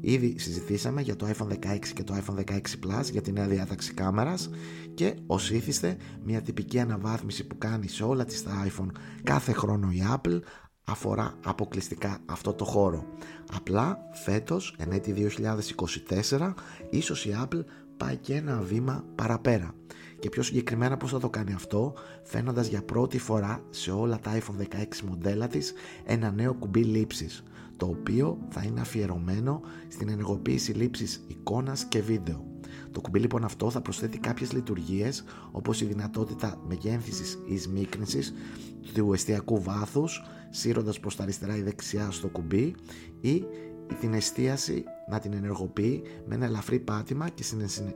Ήδη 0.00 0.38
συζητήσαμε 0.38 1.00
για 1.00 1.16
το 1.16 1.26
iPhone 1.26 1.48
16 1.48 1.78
και 1.94 2.02
το 2.04 2.14
iPhone 2.14 2.38
16 2.38 2.56
Plus 2.56 3.10
για 3.10 3.22
τη 3.22 3.32
νέα 3.32 3.46
διάταξη 3.46 3.94
κάμερας 3.94 4.50
και 4.94 5.14
ως 5.26 5.50
ήθιστε 5.50 5.96
μια 6.24 6.42
τυπική 6.42 6.78
αναβάθμιση 6.78 7.46
που 7.46 7.58
κάνει 7.58 7.88
σε 7.88 8.04
όλα 8.04 8.24
τις 8.24 8.42
τα 8.42 8.66
iPhone 8.66 8.90
κάθε 9.22 9.52
χρόνο 9.52 9.90
η 9.90 10.02
Apple 10.14 10.40
αφορά 10.84 11.34
αποκλειστικά 11.44 12.18
αυτό 12.26 12.52
το 12.52 12.64
χώρο. 12.64 13.04
Απλά 13.52 13.98
φέτος, 14.24 14.74
εν 14.78 14.92
έτη 14.92 15.12
2024, 15.12 16.54
ίσως 16.90 17.26
η 17.26 17.36
Apple 17.44 17.64
πάει 17.96 18.16
και 18.16 18.34
ένα 18.34 18.60
βήμα 18.60 19.04
παραπέρα 19.14 19.74
και 20.18 20.28
πιο 20.28 20.42
συγκεκριμένα 20.42 20.96
πώς 20.96 21.10
θα 21.10 21.18
το 21.18 21.30
κάνει 21.30 21.52
αυτό 21.52 21.94
φαίνοντας 22.22 22.66
για 22.66 22.82
πρώτη 22.82 23.18
φορά 23.18 23.64
σε 23.70 23.90
όλα 23.90 24.18
τα 24.18 24.38
iPhone 24.38 24.76
16 24.76 25.00
μοντέλα 25.08 25.46
της 25.46 25.72
ένα 26.04 26.30
νέο 26.30 26.54
κουμπί 26.54 26.84
λήψης 26.84 27.42
το 27.76 27.86
οποίο 27.86 28.38
θα 28.48 28.62
είναι 28.62 28.80
αφιερωμένο 28.80 29.60
στην 29.88 30.08
ενεργοποίηση 30.08 30.72
λήψης 30.72 31.24
εικόνας 31.26 31.84
και 31.84 32.02
βίντεο. 32.02 32.46
Το 32.92 33.00
κουμπί 33.00 33.18
λοιπόν 33.18 33.44
αυτό 33.44 33.70
θα 33.70 33.80
προσθέτει 33.80 34.18
κάποιες 34.18 34.52
λειτουργίες 34.52 35.24
όπως 35.50 35.80
η 35.80 35.84
δυνατότητα 35.84 36.60
μεγένθησης 36.68 37.38
ή 37.46 37.58
σμίκνησης 37.58 38.34
του 38.94 39.12
εστιακού 39.12 39.62
βάθους 39.62 40.22
σύροντας 40.50 41.00
προς 41.00 41.16
τα 41.16 41.22
αριστερά 41.22 41.56
ή 41.56 41.62
δεξιά 41.62 42.10
στο 42.10 42.28
κουμπί 42.28 42.74
ή 43.20 43.44
την 43.94 44.14
εστίαση 44.14 44.84
να 45.08 45.18
την 45.18 45.32
ενεργοποιεί 45.32 46.02
με 46.26 46.34
ένα 46.34 46.44
ελαφρύ 46.44 46.78
πάτημα 46.78 47.28
και 47.28 47.42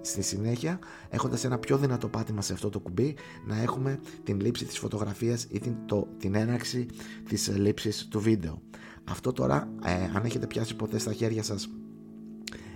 στη 0.01 0.23
συνέχεια 0.23 0.79
έχοντας 1.09 1.45
ένα 1.45 1.59
πιο 1.59 1.79
δυνατό 1.79 2.09
πάτημα 2.09 2.43
σε 2.43 2.53
αυτό 2.53 2.69
το 2.69 2.81
κουμπί 2.81 3.17
να 3.47 3.63
έχουμε 3.63 4.01
την 4.25 4.41
λήψη 4.41 4.65
της 4.65 4.79
φωτογραφίας 4.79 5.47
ή 5.51 5.59
την, 5.59 5.77
το, 5.87 6.09
την 6.19 6.35
έναρξη 6.35 6.87
της 7.29 7.57
λήψης 7.57 8.09
του 8.11 8.21
βίντεο. 8.21 8.63
Αυτό 9.05 9.33
τώρα 9.33 9.69
ε, 9.85 9.93
αν 10.15 10.25
έχετε 10.25 10.47
πιάσει 10.47 10.77
ποτέ 10.77 10.99
στα 10.99 11.13
χέρια 11.13 11.43
σας 11.43 11.69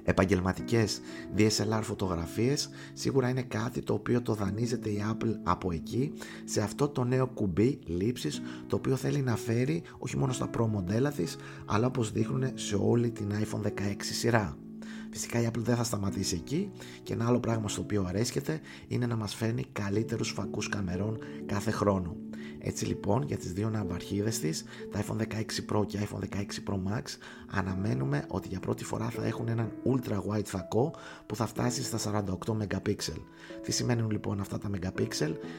επαγγελματικές 0.06 1.00
DSLR 1.36 1.80
φωτογραφίες 1.82 2.68
σίγουρα 2.92 3.28
είναι 3.28 3.42
κάτι 3.42 3.80
το 3.82 3.92
οποίο 3.92 4.22
το 4.22 4.34
δανείζεται 4.34 4.88
η 4.88 5.04
Apple 5.12 5.34
από 5.42 5.72
εκεί 5.72 6.12
σε 6.44 6.60
αυτό 6.60 6.88
το 6.88 7.04
νέο 7.04 7.26
κουμπί 7.26 7.78
λήψης 7.84 8.42
το 8.66 8.76
οποίο 8.76 8.96
θέλει 8.96 9.20
να 9.20 9.36
φέρει 9.36 9.82
όχι 9.98 10.16
μόνο 10.16 10.32
στα 10.32 10.50
Pro 10.56 10.66
μοντέλα 10.66 11.10
της 11.10 11.36
αλλά 11.66 11.86
όπως 11.86 12.12
δείχνουν 12.12 12.50
σε 12.54 12.76
όλη 12.76 13.10
την 13.10 13.32
iPhone 13.32 13.66
16 13.66 13.70
σειρά. 13.98 14.56
Φυσικά 15.10 15.40
η 15.40 15.46
Apple 15.52 15.58
δεν 15.58 15.76
θα 15.76 15.84
σταματήσει 15.84 16.34
εκεί 16.34 16.70
και 17.02 17.12
ένα 17.12 17.26
άλλο 17.26 17.40
πράγμα 17.40 17.68
στο 17.68 17.80
οποίο 17.80 18.04
αρέσκεται 18.08 18.60
είναι 18.88 19.06
να 19.06 19.16
μας 19.16 19.34
φέρνει 19.34 19.64
καλύτερους 19.72 20.30
φακούς 20.30 20.68
καμερών 20.68 21.18
κάθε 21.46 21.70
χρόνο. 21.70 22.16
Έτσι 22.58 22.84
λοιπόν 22.84 23.22
για 23.22 23.36
τις 23.36 23.52
δύο 23.52 23.70
ναυαρχίδες 23.70 24.38
της, 24.38 24.64
τα 24.90 25.04
iPhone 25.04 25.20
16 25.20 25.24
Pro 25.72 25.86
και 25.86 25.98
iPhone 26.00 26.36
16 26.36 26.40
Pro 26.40 26.74
Max 26.74 27.02
αναμένουμε 27.58 28.24
ότι 28.28 28.48
για 28.48 28.60
πρώτη 28.60 28.84
φορά 28.84 29.08
θα 29.08 29.24
έχουν 29.24 29.48
έναν 29.48 29.72
ultra 29.84 30.20
wide 30.30 30.46
φακό 30.46 30.94
που 31.26 31.36
θα 31.36 31.46
φτάσει 31.46 31.82
στα 31.82 32.24
48 32.46 32.52
MP. 32.52 32.94
Τι 33.62 33.72
σημαίνουν 33.72 34.10
λοιπόν 34.10 34.40
αυτά 34.40 34.58
τα 34.58 34.70
MP, 34.72 35.06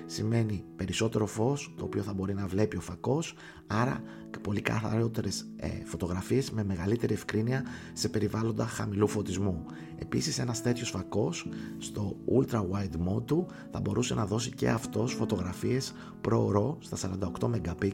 σημαίνει 0.05 0.63
περισσότερο 0.75 1.25
φως 1.25 1.73
το 1.77 1.83
οποίο 1.83 2.01
θα 2.01 2.13
μπορεί 2.13 2.33
να 2.33 2.47
βλέπει 2.47 2.77
ο 2.77 2.81
φακός, 2.81 3.35
άρα 3.67 4.03
πολύ 4.47 4.61
καθαρότερες 4.61 5.45
ε, 5.55 5.67
φωτογραφίες 5.83 6.51
με 6.51 6.63
μεγαλύτερη 6.63 7.13
ευκρίνεια 7.13 7.63
σε 7.93 8.09
περιβάλλοντα 8.09 8.65
χαμηλού 8.65 9.07
φωτισμού. 9.07 9.65
Επίσης 9.97 10.39
ένας 10.39 10.61
τέτοιος 10.61 10.89
φακός 10.89 11.49
στο 11.77 12.17
ultra 12.39 12.59
wide 12.59 13.09
mode 13.09 13.25
του 13.25 13.47
θα 13.71 13.79
μπορούσε 13.79 14.13
να 14.13 14.25
δώσει 14.25 14.49
και 14.49 14.69
αυτός 14.69 15.13
φωτογραφίες 15.13 15.93
pro 16.27 16.55
RAW 16.55 16.75
στα 16.79 16.97
48 17.41 17.45
MP 17.45 17.91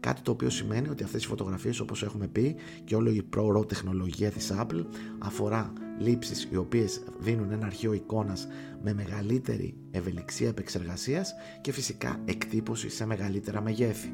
κάτι 0.00 0.20
το 0.20 0.30
οποίο 0.30 0.50
σημαίνει 0.50 0.88
ότι 0.88 1.02
αυτές 1.02 1.24
οι 1.24 1.26
φωτογραφίες 1.26 1.80
όπως 1.80 2.02
έχουμε 2.02 2.26
πει 2.26 2.56
και 2.84 2.94
όλη 2.94 3.10
η 3.10 3.28
Pro 3.36 3.56
RAW 3.56 3.68
τεχνολογία 3.68 4.30
της 4.30 4.52
Apple 4.60 4.84
αφορά 5.18 5.72
λήψεις 5.98 6.48
οι 6.50 6.56
οποίες 6.56 7.02
δίνουν 7.18 7.50
ένα 7.50 7.66
αρχείο 7.66 7.92
εικόνας 7.92 8.48
με 8.82 8.94
μεγαλύτερη 8.94 9.76
ευελιξία 9.90 10.48
επεξεργασίας 10.48 11.34
και 11.60 11.72
φυσικά 11.72 12.20
εκτύπωση 12.24 12.88
σε 12.88 13.06
μεγαλύτερα 13.06 13.60
μεγέθη. 13.60 14.12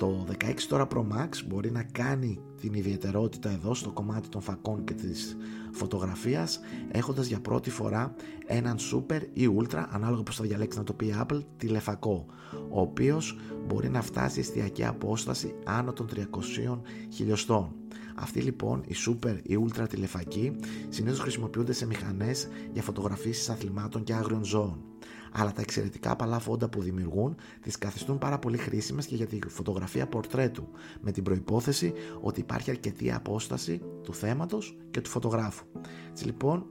Το 0.00 0.26
16 0.44 0.54
τώρα 0.68 0.86
Pro 0.94 0.98
Max 0.98 1.28
μπορεί 1.46 1.70
να 1.70 1.82
κάνει 1.82 2.40
την 2.60 2.74
ιδιαιτερότητα 2.74 3.50
εδώ 3.50 3.74
στο 3.74 3.90
κομμάτι 3.90 4.28
των 4.28 4.40
φακών 4.40 4.84
και 4.84 4.94
της 4.94 5.36
φωτογραφίας 5.72 6.60
έχοντας 6.90 7.26
για 7.26 7.40
πρώτη 7.40 7.70
φορά 7.70 8.14
έναν 8.46 8.76
Super 8.78 9.20
ή 9.32 9.48
Ultra 9.58 9.84
ανάλογα 9.90 10.22
πως 10.22 10.36
θα 10.36 10.44
διαλέξει 10.44 10.78
να 10.78 10.84
το 10.84 10.92
πει 10.92 11.14
Apple 11.20 11.40
τηλεφακό 11.56 12.26
ο 12.70 12.80
οποίος 12.80 13.38
μπορεί 13.66 13.88
να 13.88 14.02
φτάσει 14.02 14.40
εστιακή 14.40 14.84
απόσταση 14.84 15.54
άνω 15.64 15.92
των 15.92 16.08
300 16.14 16.80
χιλιοστών. 17.12 17.74
Αυτοί 18.14 18.40
λοιπόν 18.40 18.82
οι 18.86 18.94
super 19.06 19.38
ή 19.42 19.56
ultra 19.66 19.88
τηλεφακοί 19.88 20.56
συνήθως 20.88 21.20
χρησιμοποιούνται 21.20 21.72
σε 21.72 21.86
μηχανές 21.86 22.48
για 22.72 22.82
φωτογραφίσεις 22.82 23.48
αθλημάτων 23.48 24.04
και 24.04 24.14
άγριων 24.14 24.44
ζώων 24.44 24.89
αλλά 25.32 25.52
τα 25.52 25.60
εξαιρετικά 25.60 26.10
απαλά 26.10 26.38
φόντα 26.38 26.68
που 26.68 26.82
δημιουργούν 26.82 27.36
τις 27.62 27.78
καθιστούν 27.78 28.18
πάρα 28.18 28.38
πολύ 28.38 28.56
χρήσιμες 28.56 29.06
και 29.06 29.16
για 29.16 29.26
τη 29.26 29.38
φωτογραφία 29.48 30.06
πορτρέτου, 30.06 30.68
με 31.00 31.12
την 31.12 31.22
προϋπόθεση 31.22 31.92
ότι 32.20 32.40
υπάρχει 32.40 32.70
αρκετή 32.70 33.12
απόσταση 33.12 33.82
του 34.02 34.14
θέματος 34.14 34.76
και 34.90 35.00
του 35.00 35.10
φωτογράφου. 35.10 35.64
Έτσι 36.10 36.24
λοιπόν 36.24 36.66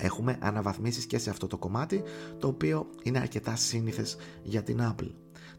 έχουμε 0.00 0.38
αναβαθμίσεις 0.40 1.06
και 1.06 1.18
σε 1.18 1.30
αυτό 1.30 1.46
το 1.46 1.58
κομμάτι, 1.58 2.02
το 2.38 2.48
οποίο 2.48 2.90
είναι 3.02 3.18
αρκετά 3.18 3.56
σύνηθες 3.56 4.16
για 4.42 4.62
την 4.62 4.78
Apple. 4.80 5.10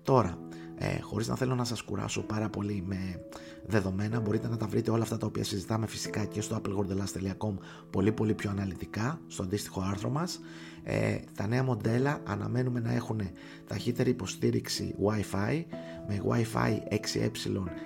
Τώρα, 0.04 0.45
ε, 0.78 1.00
χωρίς 1.02 1.28
να 1.28 1.36
θέλω 1.36 1.56
να 1.56 1.64
σας 1.64 1.82
κουράσω 1.82 2.22
πάρα 2.22 2.50
πολύ 2.50 2.84
με 2.86 3.22
δεδομένα 3.66 4.20
μπορείτε 4.20 4.48
να 4.48 4.58
τα 4.58 4.68
βρείτε 4.68 4.92
όλα 4.92 5.04
αυτά 5.04 5.18
τα 5.18 5.26
οποία 5.26 5.44
συζητάμε 5.44 5.88
φυσικά 5.88 6.26
και 6.26 6.42
στο 6.42 6.62
applegordelas.com 6.62 7.54
πολύ 7.90 8.12
πολύ 8.12 8.34
πιο 8.34 8.50
αναλυτικά 8.50 9.20
στο 9.28 9.44
αντίστοιχο 9.44 9.82
άρθρο 9.82 10.10
μας. 10.10 10.40
Ε, 10.84 11.18
τα 11.36 11.48
νέα 11.48 11.64
μοντέλα 11.64 12.22
αναμένουμε 12.26 12.80
να 12.80 12.94
έχουν 12.94 13.22
ταχύτερη 13.68 14.10
υποστήριξη 14.10 14.96
Wi-Fi 15.04 15.64
με 16.08 16.22
Wi-Fi 16.30 16.94
6E 16.94 17.30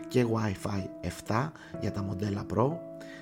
και 0.08 0.26
Wi-Fi 0.34 1.10
7 1.28 1.52
για 1.82 1.92
τα 1.92 2.04
μοντέλα 2.04 2.46
Pro. 2.54 2.70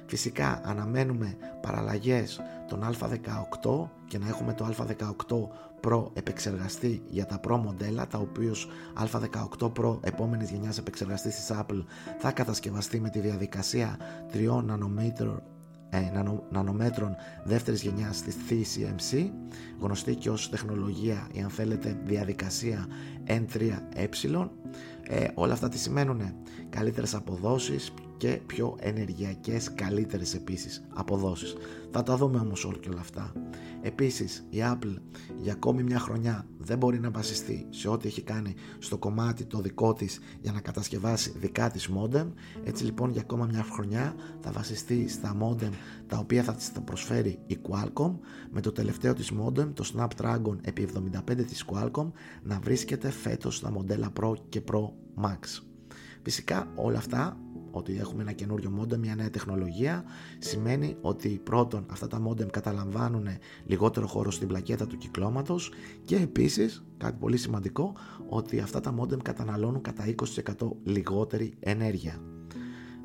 Φυσικά 0.05 0.61
αναμένουμε 0.63 1.37
παραλλαγές 1.61 2.41
των 2.67 2.83
α18 2.83 3.89
και 4.07 4.17
να 4.17 4.27
έχουμε 4.27 4.53
το 4.53 4.73
α18 4.77 5.47
Pro 5.87 6.05
επεξεργαστή 6.13 7.01
για 7.09 7.25
τα 7.25 7.39
Pro 7.47 7.57
μοντέλα 7.63 8.07
τα 8.07 8.17
οποίους 8.17 8.67
α18 9.59 9.71
Pro 9.79 9.99
επόμενης 10.01 10.51
γενιάς 10.51 10.77
επεξεργαστής 10.77 11.35
της 11.35 11.51
Apple 11.51 11.83
θα 12.19 12.31
κατασκευαστεί 12.31 12.99
με 12.99 13.09
τη 13.09 13.19
διαδικασία 13.19 13.97
3 14.33 14.63
νανομέτρων 14.63 15.43
ε, 15.89 16.11
νανομέτρων 16.49 17.15
δεύτερης 17.43 17.81
γενιάς 17.81 18.21
της 18.21 18.35
TCMC 18.49 19.29
γνωστή 19.79 20.15
και 20.15 20.29
ως 20.29 20.49
τεχνολογία 20.49 21.27
ή 21.33 21.41
αν 21.41 21.49
θέλετε 21.49 21.97
διαδικασία 22.03 22.87
N3E 23.27 23.77
ε, 25.03 25.27
όλα 25.33 25.53
αυτά 25.53 25.69
τι 25.69 25.77
σημαίνουν 25.77 26.21
καλύτερες 26.69 27.15
αποδόσεις 27.15 27.93
και 28.17 28.39
πιο 28.45 28.75
ενεργειακές 28.79 29.73
καλύτερες 29.73 30.33
επίσης 30.33 30.83
αποδόσεις. 30.93 31.55
Θα 31.91 32.03
τα 32.03 32.17
δούμε 32.17 32.39
όμως 32.39 32.65
όλα 32.65 32.77
και 32.77 32.89
όλα 32.89 32.99
αυτά. 32.99 33.31
Επίσης 33.81 34.45
η 34.49 34.57
Apple 34.59 34.95
για 35.37 35.53
ακόμη 35.53 35.83
μια 35.83 35.99
χρονιά 35.99 36.45
δεν 36.57 36.77
μπορεί 36.77 36.99
να 36.99 37.11
βασιστεί 37.11 37.65
σε 37.69 37.89
ό,τι 37.89 38.07
έχει 38.07 38.21
κάνει 38.21 38.53
στο 38.79 38.97
κομμάτι 38.97 39.45
το 39.45 39.59
δικό 39.59 39.93
της 39.93 40.19
για 40.41 40.51
να 40.51 40.59
κατασκευάσει 40.59 41.33
δικά 41.37 41.69
της 41.69 41.89
modem. 41.95 42.31
Έτσι 42.63 42.83
λοιπόν 42.83 43.11
για 43.11 43.21
ακόμα 43.21 43.45
μια 43.45 43.63
χρονιά 43.71 44.15
θα 44.39 44.51
βασιστεί 44.51 45.07
στα 45.09 45.37
modem 45.41 45.71
τα 46.07 46.17
οποία 46.17 46.43
θα 46.43 46.53
της 46.53 46.71
προσφέρει 46.85 47.39
η 47.45 47.57
Qualcomm. 47.69 48.15
Με 48.51 48.61
το 48.61 48.71
τελευταίο 48.71 49.13
της 49.13 49.31
modem 49.41 49.73
το 49.73 49.91
Snapdragon 49.95 50.57
επί 50.61 50.89
75 51.27 51.35
της 51.35 51.65
Qualcomm 51.71 52.11
να 52.43 52.59
βρίσκεται 52.59 53.09
φέτος 53.09 53.55
στα 53.55 53.71
μοντέλα 53.71 54.11
Pro 54.19 54.33
και 54.49 54.61
Pro 54.71 54.89
Max. 55.23 55.61
Φυσικά 56.21 56.67
όλα 56.75 56.97
αυτά 56.97 57.37
ότι 57.77 57.97
έχουμε 57.97 58.21
ένα 58.21 58.31
καινούριο 58.31 58.71
modem, 58.81 58.97
μια 58.97 59.15
νέα 59.15 59.29
τεχνολογία, 59.29 60.03
σημαίνει 60.39 60.97
ότι 61.01 61.41
πρώτον 61.43 61.85
αυτά 61.91 62.07
τα 62.07 62.21
modem 62.27 62.47
καταλαμβάνουν 62.51 63.27
λιγότερο 63.65 64.07
χώρο 64.07 64.31
στην 64.31 64.47
πλακέτα 64.47 64.87
του 64.87 64.97
κυκλώματος 64.97 65.71
και 66.05 66.15
επίσης, 66.15 66.83
κάτι 66.97 67.17
πολύ 67.19 67.37
σημαντικό, 67.37 67.95
ότι 68.29 68.59
αυτά 68.59 68.79
τα 68.79 68.95
modem 68.99 69.21
καταναλώνουν 69.21 69.81
κατά 69.81 70.05
20% 70.57 70.71
λιγότερη 70.83 71.53
ενέργεια. 71.59 72.21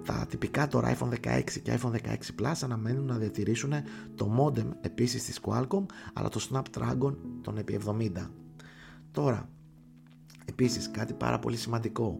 τα 0.04 0.26
τυπικά 0.28 0.66
τώρα 0.66 0.96
iPhone 0.96 1.08
16 1.24 1.42
και 1.62 1.78
iPhone 1.80 1.92
16 1.92 1.96
Plus 2.40 2.54
αναμένουν 2.62 3.04
να 3.04 3.16
διατηρήσουν 3.16 3.72
το 4.14 4.30
modem 4.38 4.66
επίσης 4.80 5.24
της 5.24 5.40
Qualcomm 5.42 5.84
αλλά 6.12 6.28
το 6.28 6.48
Snapdragon 6.50 7.14
τον 7.42 7.56
επί 7.58 7.80
70. 7.86 8.10
Τώρα, 9.12 9.48
επίσης 10.44 10.90
κάτι 10.90 11.12
πάρα 11.12 11.38
πολύ 11.38 11.56
σημαντικό 11.56 12.18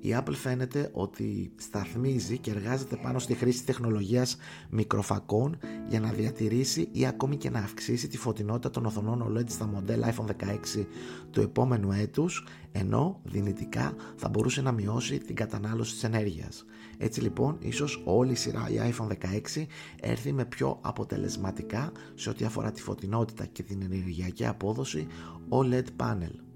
η 0.00 0.16
Apple 0.18 0.34
φαίνεται 0.34 0.90
ότι 0.92 1.52
σταθμίζει 1.56 2.38
και 2.38 2.50
εργάζεται 2.50 2.96
πάνω 2.96 3.18
στη 3.18 3.34
χρήση 3.34 3.64
τεχνολογίας 3.64 4.36
μικροφακών 4.70 5.58
για 5.88 6.00
να 6.00 6.10
διατηρήσει 6.10 6.88
ή 6.92 7.06
ακόμη 7.06 7.36
και 7.36 7.50
να 7.50 7.58
αυξήσει 7.58 8.08
τη 8.08 8.18
φωτεινότητα 8.18 8.70
των 8.70 8.86
οθονών 8.86 9.32
OLED 9.32 9.50
στα 9.50 9.66
μοντέλα 9.66 10.14
iPhone 10.14 10.46
16 10.78 10.86
του 11.30 11.40
επόμενου 11.40 11.92
έτους 11.92 12.46
ενώ 12.72 13.20
δυνητικά 13.24 13.94
θα 14.16 14.28
μπορούσε 14.28 14.62
να 14.62 14.72
μειώσει 14.72 15.18
την 15.18 15.34
κατανάλωση 15.34 15.92
της 15.92 16.04
ενέργειας. 16.04 16.64
Έτσι 16.98 17.20
λοιπόν 17.20 17.56
ίσως 17.60 18.02
όλη 18.04 18.32
η 18.32 18.34
σειρά 18.34 18.68
η 18.70 18.92
iPhone 18.92 19.08
16 19.56 19.66
έρθει 20.00 20.32
με 20.32 20.44
πιο 20.44 20.78
αποτελεσματικά 20.80 21.92
σε 22.14 22.30
ό,τι 22.30 22.44
αφορά 22.44 22.72
τη 22.72 22.82
φωτεινότητα 22.82 23.46
και 23.46 23.62
την 23.62 23.82
ενεργειακή 23.82 24.46
απόδοση 24.46 25.06
OLED 25.48 25.84
panel. 25.96 26.47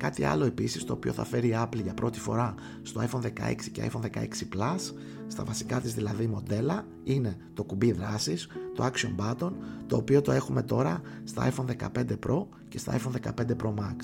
Κάτι 0.00 0.24
άλλο 0.24 0.44
επίσης 0.44 0.84
το 0.84 0.92
οποίο 0.92 1.12
θα 1.12 1.24
φέρει 1.24 1.48
η 1.48 1.54
Apple 1.56 1.82
για 1.82 1.94
πρώτη 1.94 2.20
φορά 2.20 2.54
στο 2.82 3.00
iPhone 3.00 3.22
16 3.22 3.54
και 3.72 3.90
iPhone 3.92 4.00
16 4.00 4.24
Plus, 4.56 4.94
στα 5.26 5.44
βασικά 5.44 5.80
της 5.80 5.94
δηλαδή 5.94 6.26
μοντέλα, 6.26 6.86
είναι 7.04 7.36
το 7.54 7.64
κουμπί 7.64 7.92
δράσης, 7.92 8.48
το 8.74 8.84
Action 8.84 9.14
Button, 9.20 9.52
το 9.86 9.96
οποίο 9.96 10.20
το 10.20 10.32
έχουμε 10.32 10.62
τώρα 10.62 11.00
στα 11.24 11.52
iPhone 11.52 11.64
15 11.94 12.04
Pro 12.26 12.46
και 12.68 12.78
στα 12.78 12.98
iPhone 12.98 13.28
15 13.28 13.56
Pro 13.62 13.68
Max. 13.68 13.96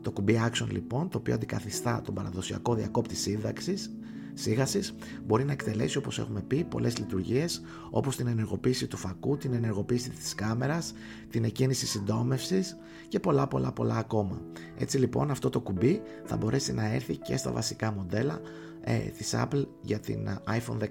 Το 0.00 0.10
κουμπί 0.10 0.40
Action 0.48 0.66
λοιπόν, 0.70 1.08
το 1.08 1.18
οποίο 1.18 1.34
αντικαθιστά 1.34 2.00
τον 2.04 2.14
παραδοσιακό 2.14 2.74
διακόπτη 2.74 3.16
σύνταξης, 3.16 3.94
σίγασης 4.34 4.94
μπορεί 5.26 5.44
να 5.44 5.52
εκτελέσει 5.52 5.98
όπως 5.98 6.18
έχουμε 6.18 6.40
πει 6.40 6.64
πολλές 6.64 6.98
λειτουργίες 6.98 7.62
όπως 7.90 8.16
την 8.16 8.26
ενεργοποίηση 8.26 8.86
του 8.86 8.96
φακού, 8.96 9.36
την 9.36 9.52
ενεργοποίηση 9.52 10.10
της 10.10 10.34
κάμερας, 10.34 10.92
την 11.30 11.44
εκκίνηση 11.44 11.86
συντόμευσης 11.86 12.76
και 13.08 13.20
πολλά 13.20 13.46
πολλά 13.48 13.72
πολλά 13.72 13.96
ακόμα. 13.96 14.42
Έτσι 14.78 14.98
λοιπόν 14.98 15.30
αυτό 15.30 15.50
το 15.50 15.60
κουμπί 15.60 16.02
θα 16.24 16.36
μπορέσει 16.36 16.72
να 16.72 16.94
έρθει 16.94 17.16
και 17.16 17.36
στα 17.36 17.52
βασικά 17.52 17.92
μοντέλα 17.92 18.40
ε, 18.80 18.98
της 18.98 19.34
Apple 19.36 19.66
για 19.80 19.98
την 19.98 20.26
ε, 20.26 20.40
iPhone 20.48 20.78
16 20.78 20.86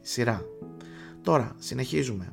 σειρά. 0.00 0.42
Τώρα 1.22 1.54
συνεχίζουμε. 1.58 2.32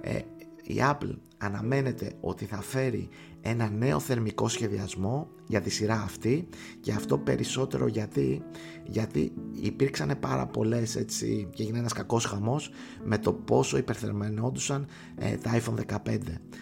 Ε, 0.00 0.18
η 0.62 0.76
Apple 0.78 1.16
αναμένεται 1.38 2.12
ότι 2.20 2.44
θα 2.44 2.60
φέρει 2.60 3.08
ένα 3.46 3.70
νέο 3.70 4.00
θερμικό 4.00 4.48
σχεδιασμό 4.48 5.28
για 5.46 5.60
τη 5.60 5.70
σειρά 5.70 6.00
αυτή 6.02 6.48
και 6.80 6.92
αυτό 6.92 7.18
περισσότερο 7.18 7.86
γιατί, 7.86 8.42
γιατί 8.84 9.32
υπήρξαν 9.52 10.16
πάρα 10.20 10.46
πολλές 10.46 10.96
έτσι 10.96 11.48
και 11.54 11.62
έγινε 11.62 11.78
ένας 11.78 11.92
κακός 11.92 12.24
χαμός 12.24 12.70
με 13.04 13.18
το 13.18 13.32
πόσο 13.32 13.76
υπερθερμανόντουσαν 13.76 14.86
ε, 15.18 15.36
τα 15.36 15.60
iPhone 15.60 15.96
15 16.08 16.18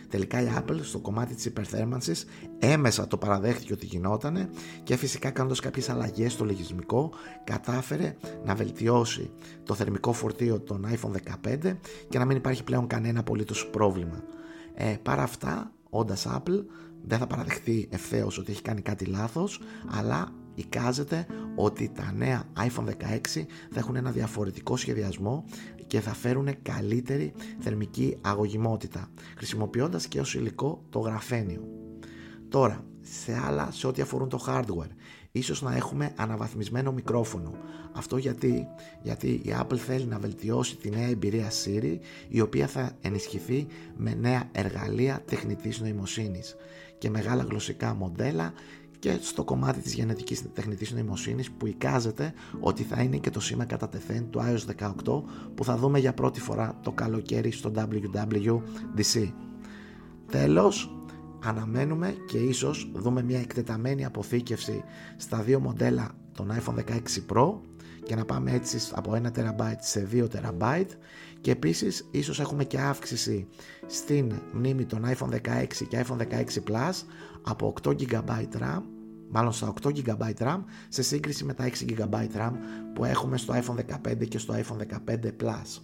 τελικά 0.08 0.42
η 0.42 0.46
Apple 0.58 0.78
στο 0.82 0.98
κομμάτι 0.98 1.34
της 1.34 1.44
υπερθέρμανσης 1.44 2.24
έμεσα 2.58 3.06
το 3.06 3.16
παραδέχτηκε 3.16 3.72
ότι 3.72 3.86
γινότανε 3.86 4.50
και 4.82 4.96
φυσικά 4.96 5.30
κάνοντας 5.30 5.60
κάποιες 5.60 5.88
αλλαγές 5.88 6.32
στο 6.32 6.44
λογισμικό 6.44 7.12
κατάφερε 7.44 8.16
να 8.44 8.54
βελτιώσει 8.54 9.30
το 9.62 9.74
θερμικό 9.74 10.12
φορτίο 10.12 10.60
των 10.60 10.86
iPhone 10.92 11.46
15 11.48 11.76
και 12.08 12.18
να 12.18 12.24
μην 12.24 12.36
υπάρχει 12.36 12.64
πλέον 12.64 12.86
κανένα 12.86 13.20
απολύτως 13.20 13.66
πρόβλημα 13.66 14.24
ε, 14.74 14.96
παρά 15.02 15.22
αυτά, 15.22 15.72
όντας 15.90 16.26
Apple, 16.28 16.64
δεν 17.02 17.18
θα 17.18 17.26
παραδεχθεί 17.26 17.88
ευθέως 17.90 18.38
ότι 18.38 18.52
έχει 18.52 18.62
κάνει 18.62 18.80
κάτι 18.80 19.04
λάθος, 19.04 19.60
αλλά 19.86 20.32
εικάζεται 20.54 21.26
ότι 21.56 21.90
τα 21.94 22.12
νέα 22.16 22.44
iPhone 22.58 22.84
16 22.84 22.92
θα 23.70 23.78
έχουν 23.78 23.96
ένα 23.96 24.10
διαφορετικό 24.10 24.76
σχεδιασμό 24.76 25.44
και 25.86 26.00
θα 26.00 26.14
φέρουν 26.14 26.62
καλύτερη 26.62 27.32
θερμική 27.58 28.18
αγωγημότητα, 28.20 29.08
χρησιμοποιώντας 29.36 30.06
και 30.06 30.20
ως 30.20 30.34
υλικό 30.34 30.84
το 30.88 30.98
γραφένιο. 30.98 31.68
Τώρα, 32.48 32.84
σε 33.00 33.40
άλλα 33.46 33.70
σε 33.70 33.86
ό,τι 33.86 34.02
αφορούν 34.02 34.28
το 34.28 34.44
hardware 34.46 34.90
ίσως 35.32 35.62
να 35.62 35.76
έχουμε 35.76 36.12
αναβαθμισμένο 36.16 36.92
μικρόφωνο. 36.92 37.52
Αυτό 37.92 38.16
γιατί, 38.16 38.66
γιατί 39.02 39.28
η 39.28 39.54
Apple 39.60 39.76
θέλει 39.76 40.04
να 40.04 40.18
βελτιώσει 40.18 40.76
τη 40.76 40.90
νέα 40.90 41.08
εμπειρία 41.08 41.50
Siri 41.64 41.98
η 42.28 42.40
οποία 42.40 42.66
θα 42.66 42.92
ενισχυθεί 43.00 43.66
με 43.96 44.14
νέα 44.14 44.48
εργαλεία 44.52 45.22
τεχνητής 45.24 45.80
νοημοσύνης 45.80 46.56
και 46.98 47.10
μεγάλα 47.10 47.42
γλωσσικά 47.42 47.94
μοντέλα 47.94 48.52
και 48.98 49.18
στο 49.20 49.44
κομμάτι 49.44 49.80
της 49.80 49.94
γενετικής 49.94 50.52
τεχνητής 50.52 50.92
νοημοσύνης 50.92 51.50
που 51.50 51.66
εικάζεται 51.66 52.32
ότι 52.60 52.82
θα 52.82 53.02
είναι 53.02 53.16
και 53.16 53.30
το 53.30 53.40
σήμα 53.40 53.64
κατά 53.64 53.88
τεθέν 53.88 54.30
του 54.30 54.40
iOS 54.40 54.92
18 55.04 55.22
που 55.54 55.64
θα 55.64 55.76
δούμε 55.76 55.98
για 55.98 56.12
πρώτη 56.14 56.40
φορά 56.40 56.78
το 56.82 56.92
καλοκαίρι 56.92 57.50
στο 57.50 57.72
WWDC. 57.76 59.32
Τέλος, 60.30 61.01
αναμένουμε 61.42 62.16
και 62.26 62.38
ίσως 62.38 62.90
δούμε 62.94 63.22
μια 63.22 63.40
εκτεταμένη 63.40 64.04
αποθήκευση 64.04 64.84
στα 65.16 65.38
δύο 65.38 65.60
μοντέλα 65.60 66.10
των 66.32 66.50
iPhone 66.52 66.74
16 66.74 67.32
Pro 67.32 67.54
και 68.04 68.14
να 68.14 68.24
πάμε 68.24 68.52
έτσι 68.52 68.78
από 68.94 69.20
1 69.22 69.26
TB 69.26 69.72
σε 69.78 70.08
2 70.12 70.24
TB 70.24 70.84
και 71.40 71.50
επίσης 71.50 72.08
ίσως 72.10 72.40
έχουμε 72.40 72.64
και 72.64 72.78
αύξηση 72.78 73.46
στην 73.86 74.32
μνήμη 74.52 74.84
των 74.84 75.04
iPhone 75.04 75.30
16 75.30 75.66
και 75.88 76.04
iPhone 76.06 76.16
16 76.16 76.70
Plus 76.70 76.92
από 77.42 77.74
8 77.82 77.88
GB 77.88 78.46
RAM 78.58 78.82
μάλλον 79.30 79.52
στα 79.52 79.72
8 79.82 79.88
GB 79.88 80.32
RAM 80.38 80.62
σε 80.88 81.02
σύγκριση 81.02 81.44
με 81.44 81.54
τα 81.54 81.68
6 81.68 81.98
GB 81.98 82.14
RAM 82.36 82.52
που 82.94 83.04
έχουμε 83.04 83.36
στο 83.36 83.54
iPhone 83.54 84.08
15 84.10 84.28
και 84.28 84.38
στο 84.38 84.54
iPhone 84.54 85.10
15 85.10 85.16
Plus. 85.42 85.80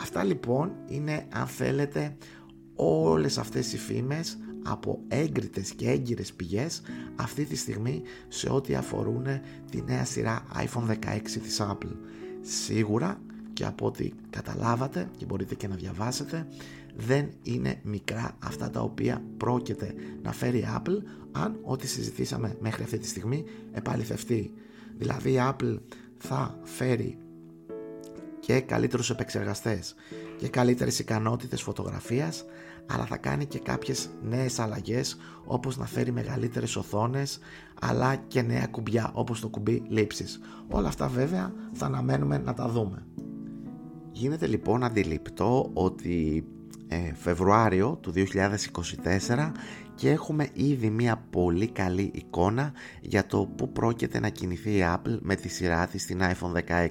Αυτά 0.00 0.24
λοιπόν 0.24 0.72
είναι 0.86 1.26
αν 1.32 1.46
θέλετε 1.46 2.16
όλες 2.74 3.38
αυτές 3.38 3.72
οι 3.72 3.78
φήμες 3.78 4.38
από 4.64 5.00
έγκριτες 5.08 5.70
και 5.70 5.88
έγκυρες 5.90 6.32
πηγές 6.32 6.82
αυτή 7.16 7.44
τη 7.44 7.56
στιγμή 7.56 8.02
σε 8.28 8.50
ό,τι 8.50 8.74
αφορούν 8.74 9.26
τη 9.70 9.82
νέα 9.82 10.04
σειρά 10.04 10.44
iPhone 10.54 10.88
16 10.88 11.20
της 11.42 11.60
Apple. 11.62 11.96
Σίγουρα 12.40 13.20
και 13.52 13.64
από 13.64 13.86
ό,τι 13.86 14.10
καταλάβατε 14.30 15.10
και 15.16 15.24
μπορείτε 15.24 15.54
και 15.54 15.68
να 15.68 15.74
διαβάσετε 15.74 16.46
δεν 16.96 17.30
είναι 17.42 17.80
μικρά 17.82 18.36
αυτά 18.38 18.70
τα 18.70 18.80
οποία 18.80 19.24
πρόκειται 19.36 19.94
να 20.22 20.32
φέρει 20.32 20.58
η 20.58 20.66
Apple 20.76 21.02
αν 21.32 21.58
ό,τι 21.62 21.86
συζητήσαμε 21.86 22.56
μέχρι 22.60 22.82
αυτή 22.82 22.98
τη 22.98 23.06
στιγμή 23.06 23.44
επαληθευτεί. 23.72 24.52
Δηλαδή 24.96 25.30
η 25.30 25.38
Apple 25.38 25.78
θα 26.16 26.58
φέρει 26.62 27.18
και 28.46 28.60
καλύτερους 28.60 29.10
επεξεργαστές 29.10 29.94
και 30.38 30.48
καλύτερες 30.48 30.98
ικανότητες 30.98 31.62
φωτογραφίας 31.62 32.44
αλλά 32.86 33.04
θα 33.04 33.16
κάνει 33.16 33.46
και 33.46 33.58
κάποιες 33.58 34.08
νέες 34.22 34.58
αλλαγές 34.58 35.16
όπως 35.44 35.76
να 35.76 35.86
φέρει 35.86 36.12
μεγαλύτερες 36.12 36.76
οθόνες 36.76 37.38
αλλά 37.80 38.16
και 38.16 38.42
νέα 38.42 38.66
κουμπιά 38.66 39.10
όπως 39.14 39.40
το 39.40 39.48
κουμπί 39.48 39.82
λήψης. 39.88 40.40
Όλα 40.68 40.88
αυτά 40.88 41.08
βέβαια 41.08 41.52
θα 41.72 41.86
αναμένουμε 41.86 42.38
να 42.38 42.54
τα 42.54 42.68
δούμε. 42.68 43.06
Γίνεται 44.12 44.46
λοιπόν 44.46 44.84
αντιληπτό 44.84 45.70
ότι 45.72 46.44
ε, 46.88 47.14
Φεβρουάριο 47.14 47.98
του 48.00 48.12
2024 48.16 49.52
και 49.94 50.10
έχουμε 50.10 50.48
ήδη 50.52 50.90
μια 50.90 51.24
πολύ 51.30 51.68
καλή 51.68 52.10
εικόνα 52.14 52.72
για 53.00 53.26
το 53.26 53.48
που 53.56 53.72
πρόκειται 53.72 54.20
να 54.20 54.28
κινηθεί 54.28 54.70
η 54.70 54.84
Apple 54.84 55.18
με 55.20 55.34
τη 55.34 55.48
σειρά 55.48 55.86
της 55.86 56.02
στην 56.02 56.20
iPhone 56.22 56.52
16. 56.68 56.88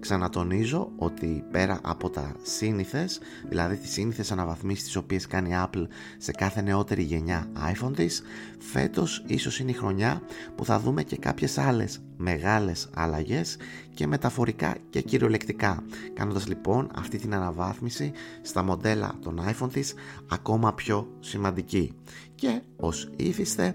Ξανατονίζω 0.00 0.92
ότι 0.96 1.44
πέρα 1.50 1.80
από 1.82 2.10
τα 2.10 2.34
σύνηθες, 2.42 3.20
δηλαδή 3.48 3.76
τις 3.76 3.90
σύνηθες 3.90 4.32
αναβαθμίσεις 4.32 4.84
τις 4.84 4.96
οποίες 4.96 5.26
κάνει 5.26 5.50
η 5.50 5.54
Apple 5.56 5.86
σε 6.18 6.30
κάθε 6.30 6.62
νεότερη 6.62 7.02
γενιά 7.02 7.50
iPhone 7.72 7.92
της, 7.96 8.22
φέτος 8.58 9.24
ίσως 9.26 9.58
είναι 9.58 9.70
η 9.70 9.74
χρονιά 9.74 10.22
που 10.54 10.64
θα 10.64 10.80
δούμε 10.80 11.02
και 11.02 11.16
κάποιες 11.16 11.58
άλλες 11.58 12.00
μεγάλες 12.16 12.88
αλλαγές 12.94 13.56
και 13.94 14.06
μεταφορικά 14.06 14.76
και 14.90 15.00
κυριολεκτικά, 15.00 15.84
κάνοντας 16.12 16.46
λοιπόν 16.46 16.90
αυτή 16.94 17.18
την 17.18 17.34
αναβάθμιση 17.34 18.12
στα 18.42 18.62
μοντέλα 18.62 19.14
των 19.22 19.40
iPhone 19.48 19.72
της 19.72 19.94
ακόμα 20.28 20.74
πιο 20.74 21.16
σημαντική. 21.20 21.94
Και 22.34 22.60
ως 22.76 23.10
ήθιστε, 23.16 23.74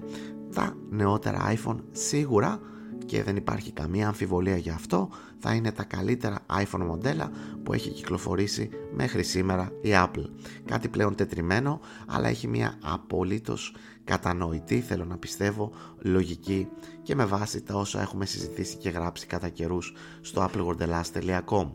τα 0.54 0.78
νεότερα 0.90 1.54
iPhone 1.56 1.78
σίγουρα 1.92 2.60
και 3.06 3.24
δεν 3.24 3.36
υπάρχει 3.36 3.72
καμία 3.72 4.08
αμφιβολία 4.08 4.58
για 4.58 4.74
αυτό 4.74 5.10
θα 5.40 5.54
είναι 5.54 5.72
τα 5.72 5.84
καλύτερα 5.84 6.46
iPhone 6.52 6.86
μοντέλα 6.86 7.32
που 7.64 7.74
έχει 7.74 7.90
κυκλοφορήσει 7.90 8.70
μέχρι 8.94 9.24
σήμερα 9.24 9.72
η 9.82 9.90
Apple. 9.92 10.30
Κάτι 10.66 10.88
πλέον 10.88 11.16
τετριμένο 11.16 11.80
αλλά 12.08 12.28
έχει 12.28 12.48
μια 12.48 12.78
απολύτως 12.84 13.76
κατανοητή 14.04 14.80
θέλω 14.82 15.06
να 15.06 15.18
πιστεύω 15.18 15.72
λογική 16.00 16.68
και 17.02 17.16
με 17.16 17.26
βάση 17.26 17.62
τα 17.62 17.76
όσα 17.76 18.02
έχουμε 18.02 18.26
συζητήσει 18.26 18.78
και 18.78 18.90
γράψει 18.90 19.28
κατά 19.28 19.50
καιρούς 19.50 19.94
στο 20.22 20.50
applewordelast.com 20.50 21.70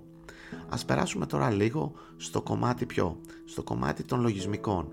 Ας 0.69 0.85
περάσουμε 0.85 1.27
τώρα 1.27 1.51
λίγο 1.51 1.93
στο 2.17 2.43
κομμάτι 2.43 2.87
πιο, 2.87 3.21
στο 3.45 3.63
κομμάτι 3.63 4.03
των 4.03 4.21
λογισμικών. 4.21 4.93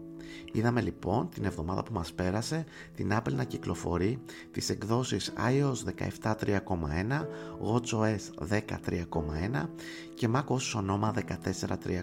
Είδαμε 0.51 0.81
λοιπόν 0.81 1.29
την 1.29 1.45
εβδομάδα 1.45 1.83
που 1.83 1.93
μας 1.93 2.13
πέρασε 2.13 2.65
την 2.95 3.11
Apple 3.13 3.33
να 3.33 3.43
κυκλοφορεί 3.43 4.19
τις 4.51 4.69
εκδόσεις 4.69 5.33
iOS 5.37 5.75
17.3.1, 6.21 6.37
watchOS 7.61 8.49
10.3.1 8.49 9.67
και 10.15 10.29
macOS 10.33 10.73
Sonoma 10.73 11.11
14.3.1 11.13 11.19
ε, 11.89 12.01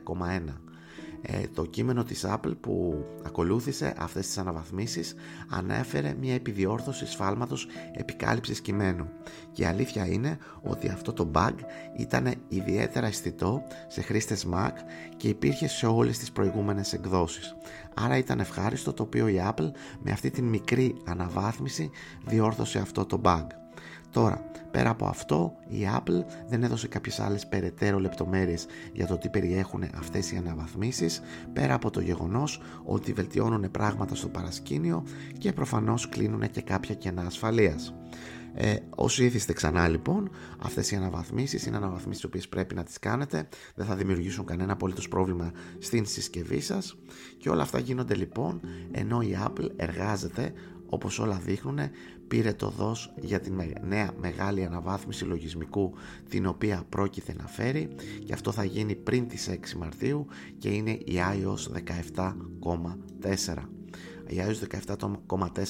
το 1.55 1.65
κείμενο 1.65 2.05
της 2.05 2.25
Apple 2.29 2.57
που 2.61 3.05
ακολούθησε 3.27 3.95
αυτές 3.99 4.27
τις 4.27 4.39
αναβαθμίσεις 4.39 5.15
ανέφερε 5.49 6.15
μια 6.21 6.35
επιδιόρθωση 6.35 7.07
σφάλματος 7.07 7.67
επικάλυψης 7.93 8.61
κειμένου. 8.61 9.09
Και 9.53 9.63
η 9.63 9.67
αλήθεια 9.67 10.07
είναι 10.07 10.39
ότι 10.63 10.89
αυτό 10.89 11.13
το 11.13 11.31
bug 11.35 11.55
ήταν 11.97 12.35
ιδιαίτερα 12.49 13.07
αισθητό 13.07 13.63
σε 13.89 14.03
χρήστες 14.03 14.47
Mac 14.55 14.73
και 15.17 15.29
υπήρχε 15.29 15.69
σε 15.69 15.87
όλες 15.87 16.19
τις 16.19 16.33
προηγούμενες 16.33 16.93
εκδόσεις. 16.93 17.55
Άρα 17.95 18.17
ήταν 18.17 18.41
ευχάριστο 18.41 18.93
το 18.93 19.03
οποίο 19.03 19.29
η 19.29 19.41
Apple 19.49 19.71
με 20.03 20.11
αυτή 20.11 20.31
την 20.31 20.45
μικρή 20.45 20.97
αναβάθμιση 21.05 21.91
διόρθωσε 22.27 22.79
αυτό 22.79 23.05
το 23.05 23.21
bug 23.25 23.47
Τώρα, 24.15 24.45
πέρα 24.71 24.91
από 24.91 25.07
αυτό, 25.07 25.55
η 25.69 25.87
Apple 25.97 26.25
δεν 26.49 26.63
έδωσε 26.63 26.89
κάποιες 26.89 27.21
άλλες 27.21 27.47
περαιτέρω 27.47 27.99
λεπτομέρειες 27.99 28.67
για 28.93 29.07
το 29.07 29.19
τι 29.19 29.29
περιέχουν 29.29 29.85
αυτές 29.95 30.33
οι 30.33 30.37
αναβαθμίσεις, 30.37 31.23
πέρα 31.53 31.75
από 31.75 31.91
το 31.91 32.01
γεγονός 32.01 32.61
ότι 32.85 33.13
βελτιώνουν 33.13 33.71
πράγματα 33.71 34.15
στο 34.15 34.29
παρασκήνιο 34.29 35.05
και 35.39 35.53
προφανώς 35.53 36.09
κλείνουν 36.09 36.51
και 36.51 36.61
κάποια 36.61 36.95
κενά 36.95 37.23
ασφαλείας. 37.23 37.95
Ε, 38.55 38.77
όσοι 38.91 39.25
ήθιστε 39.25 39.53
ξανά 39.53 39.89
λοιπόν, 39.89 40.31
αυτές 40.59 40.91
οι 40.91 40.97
αναβαθμίσεις 40.97 41.67
είναι 41.67 41.77
αναβαθμίσεις 41.77 42.21
τις 42.21 42.25
οποίες 42.25 42.49
πρέπει 42.49 42.75
να 42.75 42.83
τις 42.83 42.99
κάνετε, 42.99 43.49
δεν 43.75 43.87
θα 43.87 43.95
δημιουργήσουν 43.95 44.45
κανένα 44.45 44.73
απολύτως 44.73 45.09
πρόβλημα 45.09 45.53
στην 45.79 46.07
συσκευή 46.07 46.61
σας 46.61 46.97
και 47.39 47.51
όλα 47.51 47.63
αυτά 47.63 47.79
γίνονται 47.79 48.15
λοιπόν 48.15 48.61
ενώ 48.93 49.21
η 49.21 49.37
Apple 49.47 49.69
εργάζεται 49.77 50.53
όπως 50.95 51.19
όλα 51.19 51.37
δείχνουν 51.45 51.79
πήρε 52.29 52.53
το 52.53 52.69
δός 52.69 53.13
για 53.21 53.41
την 53.41 53.61
νέα 53.83 54.11
μεγάλη 54.21 54.65
αναβάθμιση 54.65 55.25
λογισμικού 55.25 55.95
την 56.29 56.47
οποία 56.47 56.85
πρόκειται 56.89 57.35
να 57.35 57.47
φέρει 57.47 57.89
και 58.25 58.33
αυτό 58.33 58.53
θα 58.53 58.65
γίνει 58.65 58.95
πριν 58.95 59.29
τις 59.29 59.49
6 59.51 59.73
Μαρτίου 59.77 60.27
και 60.59 60.69
είναι 60.69 60.91
η 60.91 61.15
iOS 61.15 61.83
17.4 63.27 63.55
η 64.27 64.37
iOS 64.37 64.83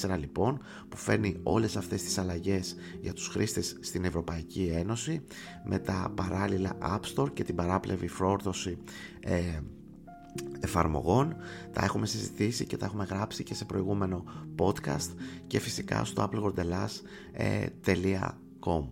17.4 0.09 0.17
λοιπόν 0.19 0.61
που 0.89 0.97
φέρνει 0.97 1.39
όλες 1.43 1.75
αυτές 1.75 2.03
τις 2.03 2.17
αλλαγές 2.17 2.75
για 3.01 3.13
τους 3.13 3.27
χρήστες 3.27 3.77
στην 3.79 4.05
Ευρωπαϊκή 4.05 4.71
Ένωση 4.73 5.21
με 5.63 5.79
τα 5.79 6.11
παράλληλα 6.15 6.77
App 6.81 7.15
Store 7.15 7.33
και 7.33 7.43
την 7.43 7.55
παράπλευρη 7.55 8.07
φόρτωση 8.07 8.77
ε, 9.19 9.59
εφαρμογών. 10.59 11.35
Τα 11.73 11.83
έχουμε 11.83 12.05
συζητήσει 12.05 12.65
και 12.65 12.77
τα 12.77 12.85
έχουμε 12.85 13.03
γράψει 13.03 13.43
και 13.43 13.53
σε 13.53 13.65
προηγούμενο 13.65 14.23
podcast 14.59 15.09
και 15.47 15.59
φυσικά 15.59 16.05
στο 16.05 16.29
applegourdelas.com 16.29 18.87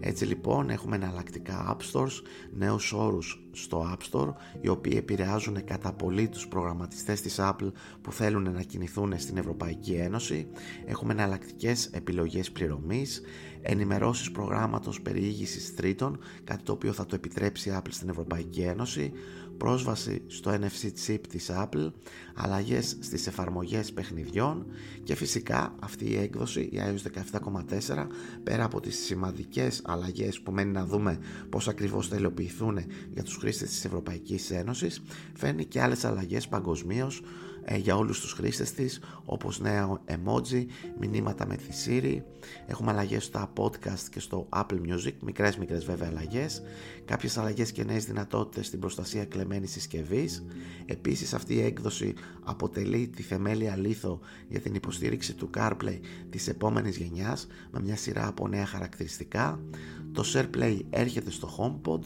έτσι 0.00 0.24
λοιπόν 0.24 0.70
έχουμε 0.70 0.96
εναλλακτικά 0.96 1.76
App 1.76 1.92
Stores, 1.92 2.22
νέους 2.52 2.92
όρους 2.92 3.42
στο 3.52 3.86
App 3.92 3.98
Store 4.10 4.32
οι 4.60 4.68
οποίοι 4.68 4.94
επηρεάζουν 4.96 5.64
κατά 5.64 5.92
πολύ 5.92 6.28
τους 6.28 6.48
προγραμματιστές 6.48 7.20
της 7.20 7.36
Apple 7.38 7.72
που 8.02 8.12
θέλουν 8.12 8.52
να 8.52 8.62
κινηθούν 8.62 9.18
στην 9.18 9.36
Ευρωπαϊκή 9.36 9.92
Ένωση. 9.92 10.46
Έχουμε 10.86 11.12
εναλλακτικές 11.12 11.86
επιλογές 11.86 12.50
πληρωμής 12.50 13.22
ενημερώσεις 13.62 14.30
προγράμματος 14.30 15.00
περιήγησης 15.00 15.74
τρίτων 15.74 16.18
κάτι 16.44 16.62
το 16.62 16.72
οποίο 16.72 16.92
θα 16.92 17.06
το 17.06 17.14
επιτρέψει 17.14 17.68
η 17.68 17.72
Apple 17.76 17.90
στην 17.90 18.08
Ευρωπαϊκή 18.08 18.60
Ένωση 18.60 19.12
πρόσβαση 19.56 20.22
στο 20.26 20.50
NFC 20.50 20.90
chip 21.06 21.20
της 21.28 21.50
Apple, 21.52 21.92
αλλαγές 22.34 22.96
στις 23.00 23.26
εφαρμογές 23.26 23.92
παιχνιδιών 23.92 24.66
και 25.02 25.14
φυσικά 25.14 25.74
αυτή 25.80 26.10
η 26.10 26.16
έκδοση, 26.16 26.60
η 26.60 26.80
iOS 26.84 27.10
17.4, 27.40 28.06
πέρα 28.42 28.64
από 28.64 28.80
τις 28.80 28.98
σημαντικές 28.98 29.80
αλλαγές 29.84 30.40
που 30.40 30.52
μένει 30.52 30.70
να 30.72 30.84
δούμε 30.84 31.18
πώς 31.48 31.68
ακριβώς 31.68 32.08
θα 32.08 32.16
υλοποιηθούν 32.16 32.78
για 33.12 33.22
τους 33.22 33.36
χρήστες 33.36 33.68
της 33.68 33.84
Ευρωπαϊκής 33.84 34.50
Ένωσης, 34.50 35.02
φέρνει 35.34 35.64
και 35.64 35.80
άλλες 35.80 36.04
αλλαγές 36.04 36.48
παγκοσμίως 36.48 37.22
ε, 37.64 37.76
για 37.76 37.96
όλους 37.96 38.20
τους 38.20 38.32
χρήστες 38.32 38.72
της 38.72 39.00
όπως 39.24 39.60
νέα 39.60 40.00
emoji, 40.06 40.66
μηνύματα 40.98 41.46
με 41.46 41.56
τη 41.56 41.64
Siri 41.86 42.22
έχουμε 42.66 42.90
αλλαγές 42.90 43.24
στα 43.24 43.52
podcast 43.56 44.08
και 44.10 44.20
στο 44.20 44.48
Apple 44.50 44.80
Music 44.88 45.12
μικρές 45.20 45.56
μικρές 45.56 45.84
βέβαια 45.84 46.08
αλλαγές. 46.10 46.62
Κάποιες 47.04 47.38
αλλαγές 47.38 47.72
και 47.72 47.84
νέες 47.84 48.04
δυνατότητες 48.04 48.66
στην 48.66 48.78
προστασία 48.78 49.24
κλεμμένης 49.24 49.70
συσκευής. 49.70 50.44
επίσης 50.86 51.34
αυτή 51.34 51.54
η 51.54 51.60
έκδοση 51.60 52.14
αποτελεί 52.44 53.08
τη 53.08 53.22
θεμέλια 53.22 53.76
λίθο 53.76 54.20
για 54.48 54.60
την 54.60 54.74
υποστήριξη 54.74 55.34
του 55.34 55.50
CarPlay 55.56 55.98
της 56.30 56.48
επόμενης 56.48 56.96
γενιάς 56.96 57.46
με 57.70 57.80
μια 57.80 57.96
σειρά 57.96 58.26
από 58.26 58.48
νέα 58.48 58.66
χαρακτηριστικά. 58.66 59.60
Το 60.12 60.24
SharePlay 60.34 60.78
έρχεται 60.90 61.30
στο 61.30 61.48
HomePod 61.58 62.00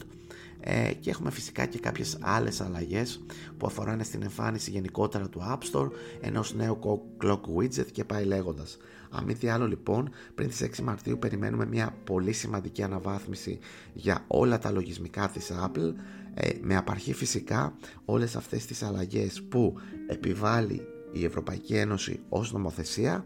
ε, 0.59 0.93
και 0.93 1.09
έχουμε 1.09 1.31
φυσικά 1.31 1.65
και 1.65 1.79
κάποιες 1.79 2.17
άλλες 2.21 2.61
αλλαγές 2.61 3.21
που 3.57 3.67
αφοράνε 3.67 4.03
στην 4.03 4.23
εμφάνιση 4.23 4.71
γενικότερα 4.71 5.29
του 5.29 5.41
App 5.51 5.59
Store 5.71 5.89
ενός 6.21 6.53
νέου 6.53 6.79
clock 7.23 7.41
widget 7.57 7.91
και 7.91 8.03
πάει 8.03 8.23
λέγοντας. 8.23 8.77
Αν 9.09 9.23
μη 9.23 9.35
τι 9.35 9.47
άλλο 9.47 9.67
λοιπόν, 9.67 10.09
πριν 10.35 10.47
τις 10.49 10.61
6 10.61 10.81
Μαρτίου 10.83 11.19
περιμένουμε 11.19 11.65
μια 11.65 11.95
πολύ 12.03 12.31
σημαντική 12.31 12.83
αναβάθμιση 12.83 13.59
για 13.93 14.23
όλα 14.27 14.59
τα 14.59 14.71
λογισμικά 14.71 15.29
της 15.29 15.51
Apple 15.63 15.93
ε, 16.33 16.49
με 16.61 16.75
απαρχή 16.75 17.13
φυσικά 17.13 17.77
όλες 18.05 18.35
αυτές 18.35 18.65
τις 18.65 18.83
αλλαγές 18.83 19.43
που 19.49 19.75
επιβάλλει 20.07 20.81
η 21.11 21.25
Ευρωπαϊκή 21.25 21.75
Ένωση 21.75 22.19
ως 22.29 22.53
νομοθεσία 22.53 23.25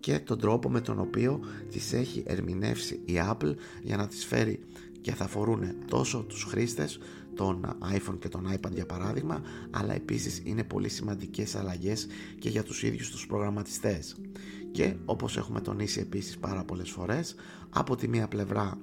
και 0.00 0.18
τον 0.18 0.38
τρόπο 0.38 0.70
με 0.70 0.80
τον 0.80 1.00
οποίο 1.00 1.40
τις 1.70 1.92
έχει 1.92 2.22
ερμηνεύσει 2.26 3.00
η 3.04 3.12
Apple 3.30 3.54
για 3.82 3.96
να 3.96 4.06
τις 4.06 4.24
φέρει 4.24 4.60
και 5.04 5.14
θα 5.14 5.24
αφορούν 5.24 5.74
τόσο 5.88 6.24
τους 6.28 6.44
χρήστες 6.44 6.98
των 7.34 7.76
iPhone 7.94 8.18
και 8.18 8.28
των 8.28 8.46
iPad 8.52 8.70
για 8.72 8.86
παράδειγμα 8.86 9.42
αλλά 9.70 9.94
επίσης 9.94 10.42
είναι 10.44 10.64
πολύ 10.64 10.88
σημαντικές 10.88 11.54
αλλαγές 11.54 12.06
και 12.38 12.48
για 12.48 12.62
τους 12.62 12.82
ίδιους 12.82 13.10
τους 13.10 13.26
προγραμματιστές. 13.26 14.16
Και 14.72 14.94
όπως 15.04 15.36
έχουμε 15.36 15.60
τονίσει 15.60 16.00
επίσης 16.00 16.38
πάρα 16.38 16.64
πολλές 16.64 16.90
φορές 16.90 17.34
από 17.70 17.96
τη 17.96 18.08
μία 18.08 18.28
πλευρά 18.28 18.78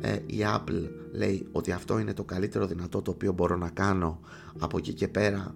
ε, 0.00 0.12
η 0.26 0.38
Apple 0.42 0.88
λέει 1.12 1.46
ότι 1.52 1.72
αυτό 1.72 1.98
είναι 1.98 2.14
το 2.14 2.24
καλύτερο 2.24 2.66
δυνατό 2.66 3.02
το 3.02 3.10
οποίο 3.10 3.32
μπορώ 3.32 3.56
να 3.56 3.68
κάνω 3.68 4.20
από 4.58 4.78
εκεί 4.78 4.92
και 4.92 5.08
πέρα 5.08 5.54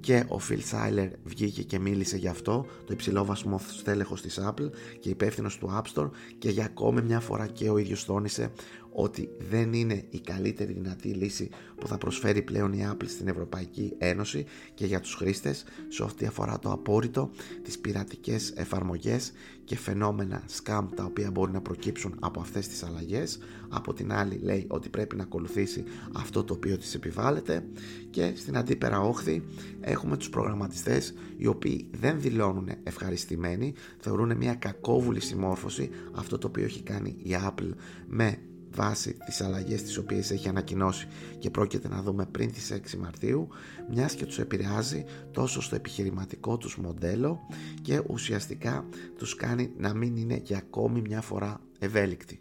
και 0.00 0.24
ο 0.28 0.40
Phil 0.48 0.60
Seiler 0.70 1.10
βγήκε 1.24 1.62
και 1.62 1.78
μίλησε 1.78 2.16
γι' 2.16 2.28
αυτό, 2.28 2.66
το 2.86 2.92
υψηλό 2.92 3.24
βαθμό 3.24 3.60
στέλεχος 3.78 4.22
της 4.22 4.38
Apple 4.42 4.70
και 5.00 5.08
υπεύθυνος 5.08 5.58
του 5.58 5.70
App 5.72 5.94
Store 5.94 6.10
και 6.38 6.50
για 6.50 6.64
ακόμη 6.64 7.02
μια 7.02 7.20
φορά 7.20 7.46
και 7.46 7.70
ο 7.70 7.78
ίδιος 7.78 8.04
τόνισε 8.04 8.52
ότι 8.92 9.30
δεν 9.50 9.72
είναι 9.72 10.04
η 10.10 10.20
καλύτερη 10.20 10.72
δυνατή 10.72 11.08
λύση 11.08 11.48
που 11.76 11.86
θα 11.86 11.98
προσφέρει 11.98 12.42
πλέον 12.42 12.72
η 12.72 12.88
Apple 12.92 13.08
στην 13.08 13.28
Ευρωπαϊκή 13.28 13.92
Ένωση 13.98 14.44
και 14.74 14.86
για 14.86 15.00
τους 15.00 15.14
χρήστες 15.14 15.64
σε 15.88 16.02
ό,τι 16.02 16.26
αφορά 16.26 16.58
το 16.58 16.72
απόρριτο, 16.72 17.30
τις 17.62 17.78
πειρατικές 17.78 18.52
εφαρμογές 18.56 19.32
και 19.64 19.76
φαινόμενα 19.76 20.42
scam 20.62 20.84
τα 20.94 21.04
οποία 21.04 21.30
μπορεί 21.30 21.52
να 21.52 21.60
προκύψουν 21.60 22.16
από 22.20 22.40
αυτές 22.40 22.68
τις 22.68 22.82
αλλαγές. 22.82 23.38
Από 23.68 23.92
την 23.92 24.12
άλλη 24.12 24.40
λέει 24.42 24.66
ότι 24.68 24.88
πρέπει 24.88 25.16
να 25.16 25.22
ακολουθήσει 25.22 25.84
αυτό 26.12 26.44
το 26.44 26.54
οποίο 26.54 26.78
της 26.78 26.94
επιβάλλεται 26.94 27.64
και 28.10 28.32
στην 28.36 28.56
αντίπερα 28.56 29.00
όχθη 29.00 29.42
έχουμε 29.80 30.16
τους 30.16 30.30
προγραμματιστές 30.30 31.14
οι 31.36 31.46
οποίοι 31.46 31.86
δεν 32.00 32.20
δηλώνουν 32.20 32.68
ευχαριστημένοι, 32.82 33.74
θεωρούν 33.98 34.36
μια 34.36 34.54
κακόβουλη 34.54 35.20
συμμόρφωση 35.20 35.90
αυτό 36.12 36.38
το 36.38 36.46
οποίο 36.46 36.64
έχει 36.64 36.82
κάνει 36.82 37.16
η 37.22 37.36
Apple 37.46 37.70
με 38.08 38.38
βάση 38.74 39.16
τις 39.24 39.40
αλλαγές 39.40 39.82
τις 39.82 39.96
οποίες 39.96 40.30
έχει 40.30 40.48
ανακοινώσει 40.48 41.08
και 41.38 41.50
πρόκειται 41.50 41.88
να 41.88 42.02
δούμε 42.02 42.26
πριν 42.26 42.52
τις 42.52 42.72
6 42.72 42.96
Μαρτίου 42.98 43.48
μιας 43.90 44.14
και 44.14 44.26
τους 44.26 44.38
επηρεάζει 44.38 45.04
τόσο 45.30 45.62
στο 45.62 45.74
επιχειρηματικό 45.74 46.56
τους 46.56 46.76
μοντέλο 46.76 47.40
και 47.82 48.02
ουσιαστικά 48.06 48.84
τους 49.18 49.34
κάνει 49.34 49.72
να 49.76 49.94
μην 49.94 50.16
είναι 50.16 50.40
για 50.44 50.56
ακόμη 50.56 51.00
μια 51.00 51.20
φορά 51.20 51.60
ευέλικτοι. 51.78 52.40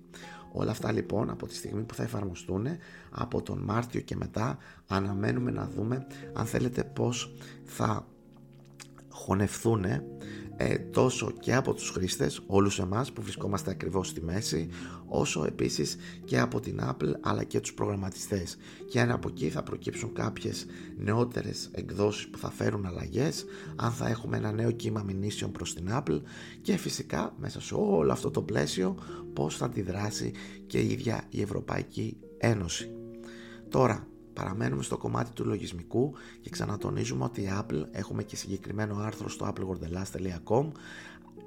Όλα 0.51 0.71
αυτά 0.71 0.91
λοιπόν 0.91 1.29
από 1.29 1.47
τη 1.47 1.55
στιγμή 1.55 1.81
που 1.83 1.93
θα 1.93 2.03
εφαρμοστούν 2.03 2.67
από 3.09 3.41
τον 3.41 3.59
Μάρτιο 3.59 4.01
και 4.01 4.15
μετά 4.15 4.57
αναμένουμε 4.87 5.51
να 5.51 5.69
δούμε 5.75 6.07
αν 6.33 6.45
θέλετε 6.45 6.83
πως 6.83 7.33
θα 7.63 8.07
χωνευθούν 9.09 9.85
ε, 10.61 10.77
τόσο 10.77 11.31
και 11.39 11.55
από 11.55 11.73
τους 11.73 11.89
χρήστες, 11.89 12.41
όλους 12.47 12.79
εμάς 12.79 13.11
που 13.11 13.21
βρισκόμαστε 13.21 13.71
ακριβώς 13.71 14.07
στη 14.07 14.21
μέση, 14.21 14.69
όσο 15.07 15.45
επίσης 15.45 15.97
και 16.25 16.39
από 16.39 16.59
την 16.59 16.79
Apple 16.83 17.13
αλλά 17.21 17.43
και 17.43 17.59
τους 17.59 17.73
προγραμματιστές. 17.73 18.57
Και 18.89 18.99
αν 18.99 19.11
από 19.11 19.27
εκεί 19.27 19.49
θα 19.49 19.63
προκύψουν 19.63 20.13
κάποιες 20.13 20.65
νεότερες 20.97 21.69
εκδόσεις 21.71 22.27
που 22.27 22.37
θα 22.37 22.51
φέρουν 22.51 22.85
αλλαγές, 22.85 23.45
αν 23.75 23.91
θα 23.91 24.07
έχουμε 24.07 24.37
ένα 24.37 24.51
νέο 24.51 24.71
κύμα 24.71 25.03
μηνύσεων 25.03 25.51
προς 25.51 25.73
την 25.73 25.87
Apple 25.91 26.21
και 26.61 26.77
φυσικά 26.77 27.33
μέσα 27.37 27.61
σε 27.61 27.75
όλο 27.75 28.11
αυτό 28.11 28.31
το 28.31 28.41
πλαίσιο 28.41 28.95
πώς 29.33 29.57
θα 29.57 29.65
αντιδράσει 29.65 30.31
και 30.67 30.79
η 30.79 30.91
ίδια 30.91 31.23
η 31.29 31.41
Ευρωπαϊκή 31.41 32.17
Ένωση. 32.37 32.91
Τώρα, 33.69 34.07
παραμένουμε 34.39 34.83
στο 34.83 34.97
κομμάτι 34.97 35.31
του 35.31 35.45
λογισμικού 35.45 36.13
και 36.41 36.49
ξανατονίζουμε 36.49 37.23
ότι 37.23 37.41
η 37.41 37.49
Apple, 37.51 37.83
έχουμε 37.91 38.23
και 38.23 38.35
συγκεκριμένο 38.35 38.95
άρθρο 38.95 39.29
στο 39.29 39.53
appleworldlast.com 39.53 40.67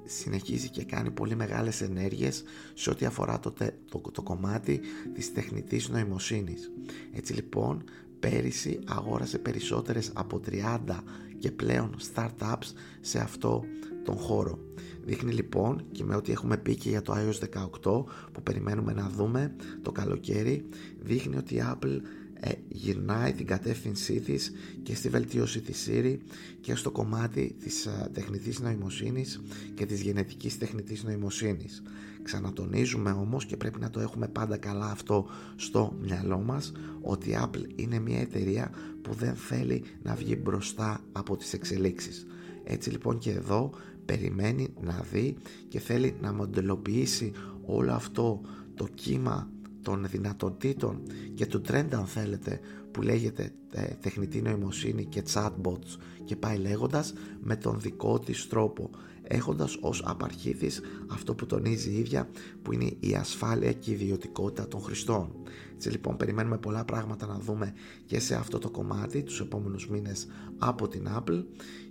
συνεχίζει 0.05 0.69
και 0.69 0.83
κάνει 0.83 1.11
πολύ 1.11 1.35
μεγάλες 1.35 1.81
ενέργειες 1.81 2.43
σε 2.73 2.89
ό,τι 2.89 3.05
αφορά 3.05 3.39
το, 3.39 3.53
το, 3.89 4.01
το 4.11 4.21
κομμάτι 4.21 4.81
της 5.13 5.33
τεχνητής 5.33 5.89
νοημοσύνης. 5.89 6.71
Έτσι 7.13 7.33
λοιπόν 7.33 7.83
πέρυσι 8.19 8.79
αγόρασε 8.87 9.37
περισσότερες 9.37 10.11
από 10.13 10.39
30 10.87 10.99
και 11.39 11.51
πλέον 11.51 11.95
startups 12.13 12.71
σε 13.01 13.19
αυτό 13.19 13.63
τον 14.03 14.17
χώρο. 14.17 14.59
Δείχνει 15.05 15.33
λοιπόν 15.33 15.85
και 15.91 16.03
με 16.03 16.15
ό,τι 16.15 16.31
έχουμε 16.31 16.57
πει 16.57 16.75
και 16.75 16.89
για 16.89 17.01
το 17.01 17.13
iOS 17.15 17.59
18 17.83 18.03
που 18.31 18.43
περιμένουμε 18.43 18.93
να 18.93 19.09
δούμε 19.09 19.55
το 19.81 19.91
καλοκαίρι 19.91 20.65
δείχνει 20.99 21.37
ότι 21.37 21.55
η 21.55 21.63
Apple 21.65 21.99
ε, 22.45 22.51
γυρνάει 22.69 23.33
την 23.33 23.45
κατεύθυνσή 23.45 24.19
της 24.19 24.51
και 24.83 24.95
στη 24.95 25.09
βελτίωση 25.09 25.61
της 25.61 25.89
Siri 25.89 26.17
και 26.61 26.75
στο 26.75 26.91
κομμάτι 26.91 27.55
της 27.59 27.85
ε, 27.85 28.09
τεχνητής 28.13 28.59
νοημοσύνης 28.59 29.41
και 29.75 29.85
της 29.85 30.01
γενετικής 30.01 30.57
τεχνητής 30.57 31.03
νοημοσύνης. 31.03 31.83
Ξανατονίζουμε 32.23 33.11
όμως 33.11 33.45
και 33.45 33.57
πρέπει 33.57 33.79
να 33.79 33.89
το 33.89 33.99
έχουμε 33.99 34.27
πάντα 34.27 34.57
καλά 34.57 34.91
αυτό 34.91 35.25
στο 35.55 35.97
μυαλό 36.01 36.37
μας 36.37 36.71
ότι 37.01 37.29
η 37.29 37.37
Apple 37.41 37.65
είναι 37.75 37.99
μια 37.99 38.19
εταιρεία 38.19 38.71
που 39.01 39.13
δεν 39.13 39.35
θέλει 39.35 39.83
να 40.03 40.15
βγει 40.15 40.39
μπροστά 40.43 40.99
από 41.11 41.37
τις 41.37 41.53
εξελίξεις. 41.53 42.27
Έτσι 42.63 42.89
λοιπόν 42.89 43.17
και 43.17 43.31
εδώ 43.31 43.71
περιμένει 44.05 44.73
να 44.81 45.05
δει 45.11 45.35
και 45.67 45.79
θέλει 45.79 46.15
να 46.21 46.33
μοντελοποιήσει 46.33 47.31
όλο 47.65 47.91
αυτό 47.93 48.41
το 48.75 48.87
κύμα 48.93 49.49
των 49.83 50.05
δυνατοτήτων 50.09 51.01
και 51.33 51.45
του 51.45 51.61
trend 51.67 51.87
αν 51.91 52.05
θέλετε 52.05 52.59
που 52.91 53.01
λέγεται 53.01 53.51
ε, 53.71 53.81
τεχνητή 54.01 54.41
νοημοσύνη 54.41 55.05
και 55.05 55.23
chatbots 55.33 55.97
και 56.23 56.35
πάει 56.35 56.57
λέγοντας 56.57 57.13
με 57.41 57.55
τον 57.55 57.79
δικό 57.79 58.19
της 58.19 58.47
τρόπο 58.47 58.89
έχοντας 59.23 59.77
ως 59.81 60.03
απαρχήθης 60.05 60.81
αυτό 61.07 61.35
που 61.35 61.45
τονίζει 61.45 61.91
η 61.91 61.97
ίδια 61.97 62.29
που 62.61 62.73
είναι 62.73 62.93
η 62.99 63.15
ασφάλεια 63.15 63.73
και 63.73 63.91
η 63.91 63.93
ιδιωτικότητα 63.93 64.67
των 64.67 64.81
χρηστών. 64.81 65.35
Έτσι 65.73 65.89
λοιπόν 65.89 66.17
περιμένουμε 66.17 66.57
πολλά 66.57 66.85
πράγματα 66.85 67.25
να 67.25 67.39
δούμε 67.39 67.73
και 68.05 68.19
σε 68.19 68.35
αυτό 68.35 68.59
το 68.59 68.69
κομμάτι 68.69 69.23
τους 69.23 69.39
επόμενους 69.39 69.89
μήνες 69.89 70.27
από 70.57 70.87
την 70.87 71.07
Apple 71.17 71.43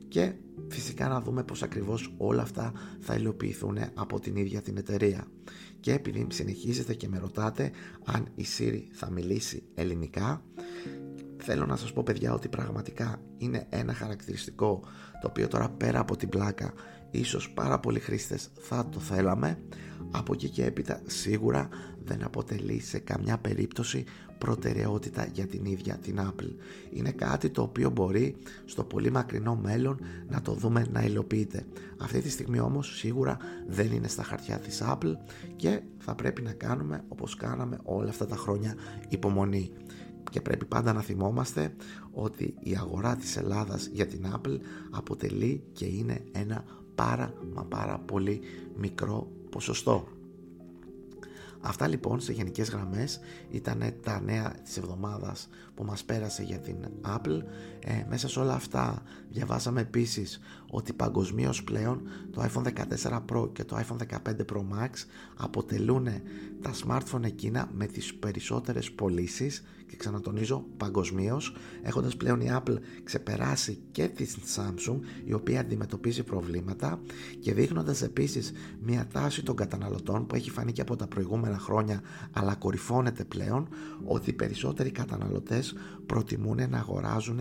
και 0.08 0.32
φυσικά 0.68 1.08
να 1.08 1.20
δούμε 1.20 1.44
πως 1.44 1.62
ακριβώς 1.62 2.14
όλα 2.16 2.42
αυτά 2.42 2.72
θα 3.00 3.14
υλοποιηθούν 3.14 3.78
από 3.94 4.20
την 4.20 4.36
ίδια 4.36 4.62
την 4.62 4.76
εταιρεία. 4.76 5.26
Και 5.82 5.92
επειδή 5.92 6.26
συνεχίζετε 6.30 6.94
και 6.94 7.08
με 7.08 7.18
ρωτάτε 7.18 7.70
αν 8.04 8.28
η 8.34 8.44
Siri 8.58 8.80
θα 8.92 9.10
μιλήσει 9.10 9.62
ελληνικά, 9.74 10.42
θέλω 11.36 11.66
να 11.66 11.76
σας 11.76 11.92
πω 11.92 12.02
παιδιά 12.02 12.32
ότι 12.32 12.48
πραγματικά 12.48 13.22
είναι 13.36 13.66
ένα 13.68 13.94
χαρακτηριστικό 13.94 14.80
το 15.20 15.26
οποίο 15.28 15.48
τώρα 15.48 15.68
πέρα 15.68 16.00
από 16.00 16.16
την 16.16 16.28
πλάκα 16.28 16.72
ίσως 17.10 17.50
πάρα 17.50 17.78
πολλοί 17.80 18.00
χρήστες 18.00 18.50
θα 18.60 18.88
το 18.88 19.00
θέλαμε. 19.00 19.58
Από 20.10 20.32
εκεί 20.32 20.48
και 20.48 20.64
έπειτα 20.64 21.00
σίγουρα 21.06 21.68
δεν 22.04 22.24
αποτελεί 22.24 22.80
σε 22.80 22.98
καμιά 22.98 23.38
περίπτωση 23.38 24.04
προτεραιότητα 24.42 25.28
για 25.32 25.46
την 25.46 25.64
ίδια 25.64 25.96
την 25.96 26.18
Apple. 26.20 26.50
Είναι 26.90 27.10
κάτι 27.10 27.50
το 27.50 27.62
οποίο 27.62 27.90
μπορεί 27.90 28.36
στο 28.64 28.84
πολύ 28.84 29.10
μακρινό 29.10 29.56
μέλλον 29.56 30.00
να 30.28 30.42
το 30.42 30.52
δούμε 30.52 30.86
να 30.92 31.02
υλοποιείται. 31.02 31.66
Αυτή 31.98 32.20
τη 32.20 32.30
στιγμή 32.30 32.60
όμως 32.60 32.96
σίγουρα 32.96 33.36
δεν 33.66 33.92
είναι 33.92 34.08
στα 34.08 34.22
χαρτιά 34.22 34.58
της 34.58 34.82
Apple 34.84 35.12
και 35.56 35.80
θα 35.98 36.14
πρέπει 36.14 36.42
να 36.42 36.52
κάνουμε 36.52 37.04
όπως 37.08 37.34
κάναμε 37.36 37.78
όλα 37.82 38.08
αυτά 38.08 38.26
τα 38.26 38.36
χρόνια 38.36 38.74
υπομονή. 39.08 39.70
Και 40.30 40.40
πρέπει 40.40 40.64
πάντα 40.64 40.92
να 40.92 41.00
θυμόμαστε 41.00 41.74
ότι 42.12 42.54
η 42.60 42.76
αγορά 42.76 43.16
της 43.16 43.36
Ελλάδας 43.36 43.86
για 43.92 44.06
την 44.06 44.26
Apple 44.34 44.58
αποτελεί 44.90 45.62
και 45.72 45.84
είναι 45.84 46.24
ένα 46.32 46.64
πάρα 46.94 47.34
μα 47.54 47.64
πάρα 47.64 47.98
πολύ 47.98 48.40
μικρό 48.76 49.30
ποσοστό. 49.50 50.08
Αυτά 51.64 51.88
λοιπόν 51.88 52.20
σε 52.20 52.32
γενικές 52.32 52.70
γραμμές 52.70 53.20
ήταν 53.50 53.82
τα 54.02 54.20
νέα 54.20 54.54
της 54.64 54.76
εβδομάδας 54.76 55.48
που 55.74 55.84
μας 55.84 56.04
πέρασε 56.04 56.42
για 56.42 56.58
την 56.58 56.76
Apple. 57.06 57.42
Ε, 57.84 58.04
μέσα 58.08 58.28
σε 58.28 58.40
όλα 58.40 58.54
αυτά 58.54 59.02
διαβάσαμε 59.30 59.80
επίσης 59.80 60.40
ότι 60.70 60.92
παγκοσμίως 60.92 61.64
πλέον 61.64 62.02
το 62.30 62.42
iPhone 62.42 62.66
14 63.00 63.24
Pro 63.32 63.52
και 63.52 63.64
το 63.64 63.76
iPhone 63.76 63.96
15 64.30 64.36
Pro 64.52 64.58
Max 64.58 64.90
αποτελούν 65.36 66.08
τα 66.62 66.72
smartphone 66.86 67.24
εκείνα 67.24 67.70
με 67.72 67.86
τις 67.86 68.14
περισσότερες 68.14 68.92
πωλήσεις 68.92 69.62
και 69.92 69.98
ξανατονίζω 69.98 70.64
παγκοσμίως, 70.76 71.56
έχοντας 71.82 72.16
πλέον 72.16 72.40
η 72.40 72.46
Apple 72.50 72.76
ξεπεράσει 73.04 73.78
και 73.92 74.08
τη 74.08 74.26
Samsung 74.56 74.98
η 75.24 75.32
οποία 75.32 75.60
αντιμετωπίζει 75.60 76.22
προβλήματα 76.22 77.00
και 77.40 77.54
δείχνοντας 77.54 78.02
επίσης 78.02 78.52
μια 78.80 79.06
τάση 79.12 79.42
των 79.42 79.56
καταναλωτών 79.56 80.26
που 80.26 80.34
έχει 80.34 80.50
φανεί 80.50 80.72
και 80.72 80.80
από 80.80 80.96
τα 80.96 81.06
προηγούμενα 81.06 81.51
χρόνια 81.58 82.00
αλλά 82.32 82.54
κορυφώνεται 82.54 83.24
πλέον 83.24 83.68
ότι 84.04 84.30
οι 84.30 84.32
περισσότεροι 84.32 84.90
καταναλωτές 84.90 85.74
προτιμούν 86.06 86.70
να 86.70 86.78
αγοράζουν 86.78 87.40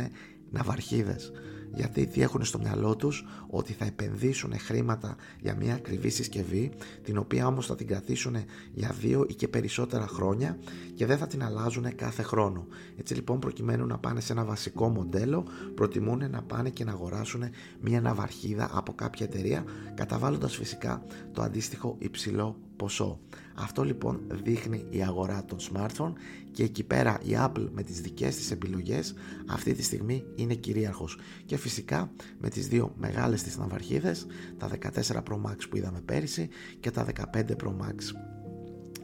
ναυαρχίδες 0.52 1.32
γιατί 1.74 2.08
τι 2.08 2.22
έχουν 2.22 2.46
στο 2.46 2.60
μυαλό 2.60 2.96
τους 2.96 3.26
ότι 3.50 3.74
θα 3.74 3.86
επενδύσουν 3.86 4.60
χρήματα 4.60 5.16
για 5.42 5.56
μια 5.56 5.74
ακριβή 5.74 6.10
συσκευή 6.10 6.72
την 7.04 7.18
οποία 7.18 7.48
όμως 7.48 7.66
θα 7.66 7.76
την 7.76 7.88
κρατήσουν 7.88 8.36
για 8.74 8.96
δύο 9.00 9.26
ή 9.30 9.34
και 9.34 9.48
περισσότερα 9.48 10.08
χρόνια 10.08 10.58
και 10.96 11.06
δεν 11.06 11.18
θα 11.18 11.28
την 11.28 11.44
αλλάζουν 11.44 11.96
κάθε 11.96 12.22
χρόνο. 12.22 12.68
Έτσι 12.98 13.14
λοιπόν 13.14 13.40
προκειμένου 13.40 13.86
να 13.86 13.98
πάνε 13.98 14.20
σε 14.20 14.34
ένα 14.34 14.46
βασικό 14.46 14.90
μοντέλο 14.90 15.46
προτιμούν 15.76 16.30
να 16.30 16.42
πάνε 16.42 16.70
και 16.70 16.84
να 16.84 16.92
αγοράσουν 16.92 17.44
μια 17.82 18.02
ναυαρχίδα 18.02 18.70
από 18.74 18.94
κάποια 18.94 19.26
εταιρεία 19.26 19.64
καταβάλλοντας 19.94 20.56
φυσικά 20.56 21.04
το 21.32 21.42
αντίστοιχο 21.42 21.96
υψηλό 22.00 22.58
ποσό. 22.82 23.20
Αυτό 23.56 23.84
λοιπόν 23.84 24.22
δείχνει 24.44 24.86
η 24.90 25.04
αγορά 25.04 25.46
των 25.46 25.58
smartphone 25.60 26.14
και 26.52 26.64
εκεί 26.64 26.84
πέρα 26.84 27.20
η 27.24 27.32
Apple 27.36 27.68
με 27.72 27.84
τις 27.84 28.02
δικές 28.02 28.36
της 28.36 28.52
επιλογές 28.52 29.14
αυτή 29.48 29.74
τη 29.74 29.84
στιγμή 29.84 30.26
είναι 30.36 30.54
κυρίαρχος 30.54 31.18
και 31.46 31.58
φυσικά 31.58 32.12
με 32.40 32.50
τις 32.50 32.68
δύο 32.68 32.94
μεγάλες 32.98 33.44
της 33.44 33.58
ναυαρχίδες 33.58 34.26
τα 34.58 34.70
14 34.70 35.16
Pro 35.16 35.36
Max 35.46 35.58
που 35.70 35.78
είδαμε 35.78 36.02
πέρυσι 36.06 36.50
και 36.80 36.92
τα 36.92 37.06
15 37.34 37.40
Pro 37.40 37.70
Max 37.70 37.96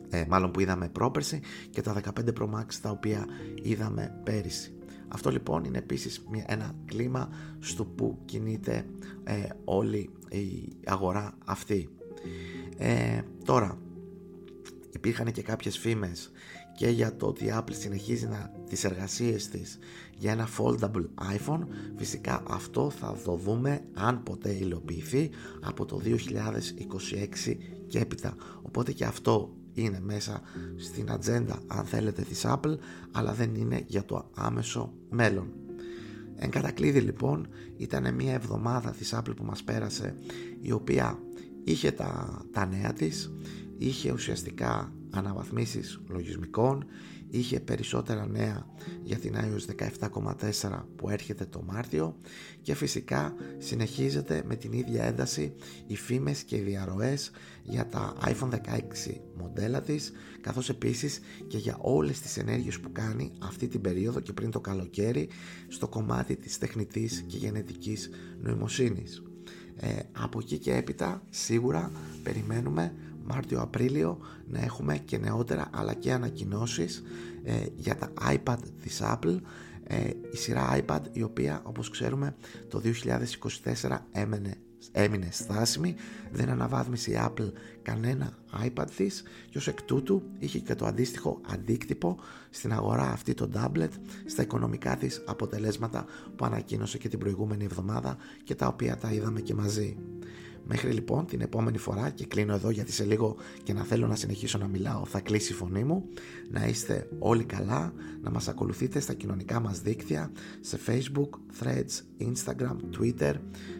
ε, 0.09 0.25
μάλλον 0.27 0.51
που 0.51 0.59
είδαμε 0.59 0.89
πρόπερση 0.89 1.39
και 1.69 1.81
τα 1.81 2.01
15 2.03 2.33
Pro 2.39 2.49
Max 2.49 2.73
τα 2.81 2.89
οποία 2.89 3.25
είδαμε 3.61 4.21
πέρυσι. 4.23 4.71
Αυτό 5.07 5.29
λοιπόν 5.29 5.63
είναι 5.63 5.77
επίσης 5.77 6.23
ένα 6.45 6.75
κλίμα 6.85 7.29
στο 7.59 7.85
που 7.85 8.17
κινείται 8.25 8.85
ε, 9.23 9.47
όλη 9.65 10.09
η 10.29 10.69
αγορά 10.85 11.33
αυτή. 11.45 11.89
Ε, 12.77 13.21
τώρα, 13.45 13.77
υπήρχαν 14.91 15.31
και 15.31 15.41
κάποιες 15.41 15.77
φήμες 15.77 16.31
και 16.77 16.89
για 16.89 17.15
το 17.15 17.27
ότι 17.27 17.45
η 17.45 17.53
Apple 17.53 17.73
συνεχίζει 17.73 18.27
να, 18.27 18.51
τις 18.69 18.83
εργασίες 18.83 19.47
της 19.47 19.77
για 20.17 20.31
ένα 20.31 20.47
foldable 20.57 21.05
iPhone. 21.37 21.61
Φυσικά 21.95 22.43
αυτό 22.47 22.89
θα 22.89 23.15
το 23.23 23.35
δούμε 23.35 23.81
αν 23.93 24.23
ποτέ 24.23 24.49
υλοποιηθεί 24.49 25.29
από 25.61 25.85
το 25.85 26.01
2026 26.05 27.55
και 27.87 27.99
έπειτα. 27.99 28.35
Οπότε 28.61 28.91
και 28.91 29.05
αυτό 29.05 29.55
είναι 29.73 29.99
μέσα 29.99 30.41
στην 30.77 31.11
ατζέντα 31.11 31.59
αν 31.67 31.85
θέλετε 31.85 32.21
της 32.21 32.45
Apple 32.47 32.77
αλλά 33.11 33.33
δεν 33.33 33.55
είναι 33.55 33.83
για 33.85 34.05
το 34.05 34.29
άμεσο 34.35 34.93
μέλλον. 35.09 35.53
Εν 36.35 36.49
κατακλείδη 36.49 36.99
λοιπόν 36.99 37.47
ήταν 37.77 38.13
μια 38.13 38.33
εβδομάδα 38.33 38.91
της 38.91 39.13
Apple 39.15 39.35
που 39.35 39.43
μας 39.43 39.63
πέρασε 39.63 40.15
η 40.61 40.71
οποία 40.71 41.19
είχε 41.67 41.91
τα, 41.91 42.41
τα 42.51 42.65
νέα 42.65 42.93
της 42.93 43.31
είχε 43.77 44.11
ουσιαστικά 44.11 44.93
αναβαθμίσεις 45.09 45.99
λογισμικών 46.07 46.85
είχε 47.29 47.59
περισσότερα 47.59 48.27
νέα 48.27 48.67
για 49.03 49.17
την 49.17 49.35
iOS 49.35 49.87
17.4 50.61 50.83
που 50.95 51.09
έρχεται 51.09 51.45
το 51.45 51.63
Μάρτιο 51.67 52.15
και 52.61 52.73
φυσικά 52.73 53.33
συνεχίζεται 53.57 54.43
με 54.45 54.55
την 54.55 54.71
ίδια 54.71 55.03
ένταση 55.03 55.53
οι 55.87 55.95
φήμες 55.95 56.43
και 56.43 56.55
οι 56.55 56.59
διαρροές 56.61 57.31
για 57.63 57.87
τα 57.87 58.13
iPhone 58.23 58.49
16 58.49 58.57
μοντέλα 59.37 59.81
της 59.81 60.11
καθώς 60.41 60.69
επίσης 60.69 61.19
και 61.47 61.57
για 61.57 61.77
όλες 61.81 62.19
τις 62.19 62.37
ενέργειες 62.37 62.79
που 62.79 62.91
κάνει 62.91 63.31
αυτή 63.39 63.67
την 63.67 63.81
περίοδο 63.81 64.19
και 64.19 64.33
πριν 64.33 64.51
το 64.51 64.59
καλοκαίρι 64.59 65.29
στο 65.67 65.87
κομμάτι 65.87 66.35
της 66.35 66.57
τεχνητής 66.57 67.23
και 67.27 67.37
γενετικής 67.37 68.09
νοημοσύνης. 68.41 69.21
Ε, 69.79 69.87
από 70.11 70.39
εκεί 70.39 70.57
και 70.57 70.75
έπειτα 70.75 71.21
σίγουρα 71.29 71.91
περιμένουμε 72.23 72.93
Μάρτιο-Απρίλιο 73.25 74.17
να 74.47 74.59
έχουμε 74.59 74.97
και 74.97 75.17
νεότερα 75.17 75.69
αλλά 75.71 75.93
και 75.93 76.13
ανακοινώσεις 76.13 77.03
ε, 77.43 77.65
για 77.75 77.95
τα 77.95 78.13
iPad 78.31 78.57
της 78.81 79.01
Apple. 79.03 79.39
Ε, 79.83 80.09
η 80.31 80.37
σειρά 80.37 80.79
iPad 80.81 80.99
η 81.11 81.23
οποία 81.23 81.61
όπως 81.63 81.89
ξέρουμε 81.89 82.35
το 82.69 82.81
2024 83.83 83.97
έμενε 84.11 84.53
έμεινε 84.97 85.27
στάσιμη, 85.31 85.95
δεν 86.31 86.49
αναβάθμισε 86.49 87.11
η 87.11 87.17
Apple 87.19 87.51
κανένα 87.81 88.37
iPad 88.65 88.85
της 88.95 89.23
και 89.49 89.57
ως 89.57 89.67
εκ 89.67 89.81
τούτου 89.81 90.23
είχε 90.39 90.59
και 90.59 90.75
το 90.75 90.85
αντίστοιχο 90.85 91.41
αντίκτυπο 91.49 92.19
στην 92.49 92.73
αγορά 92.73 93.09
αυτή 93.09 93.33
το 93.33 93.49
tablet 93.53 93.89
στα 94.25 94.41
οικονομικά 94.41 94.97
της 94.97 95.23
αποτελέσματα 95.25 96.05
που 96.35 96.45
ανακοίνωσε 96.45 96.97
και 96.97 97.09
την 97.09 97.19
προηγούμενη 97.19 97.63
εβδομάδα 97.63 98.17
και 98.43 98.55
τα 98.55 98.67
οποία 98.67 98.97
τα 98.97 99.11
είδαμε 99.11 99.41
και 99.41 99.53
μαζί. 99.53 99.97
Μέχρι 100.69 100.91
λοιπόν 100.91 101.25
την 101.25 101.41
επόμενη 101.41 101.77
φορά 101.77 102.09
και 102.09 102.25
κλείνω 102.25 102.53
εδώ 102.53 102.69
γιατί 102.69 102.91
σε 102.91 103.03
λίγο 103.03 103.35
και 103.63 103.73
να 103.73 103.83
θέλω 103.83 104.07
να 104.07 104.15
συνεχίσω 104.15 104.57
να 104.57 104.67
μιλάω 104.67 105.05
θα 105.05 105.19
κλείσει 105.19 105.51
η 105.51 105.55
φωνή 105.55 105.83
μου. 105.83 106.09
Να 106.49 106.65
είστε 106.65 107.07
όλοι 107.19 107.43
καλά, 107.43 107.93
να 108.21 108.29
μας 108.29 108.47
ακολουθείτε 108.47 108.99
στα 108.99 109.13
κοινωνικά 109.13 109.59
μας 109.59 109.81
δίκτυα 109.81 110.31
σε 110.61 110.79
facebook, 110.87 111.29
threads, 111.61 112.21
instagram, 112.21 112.75
twitter 112.99 113.33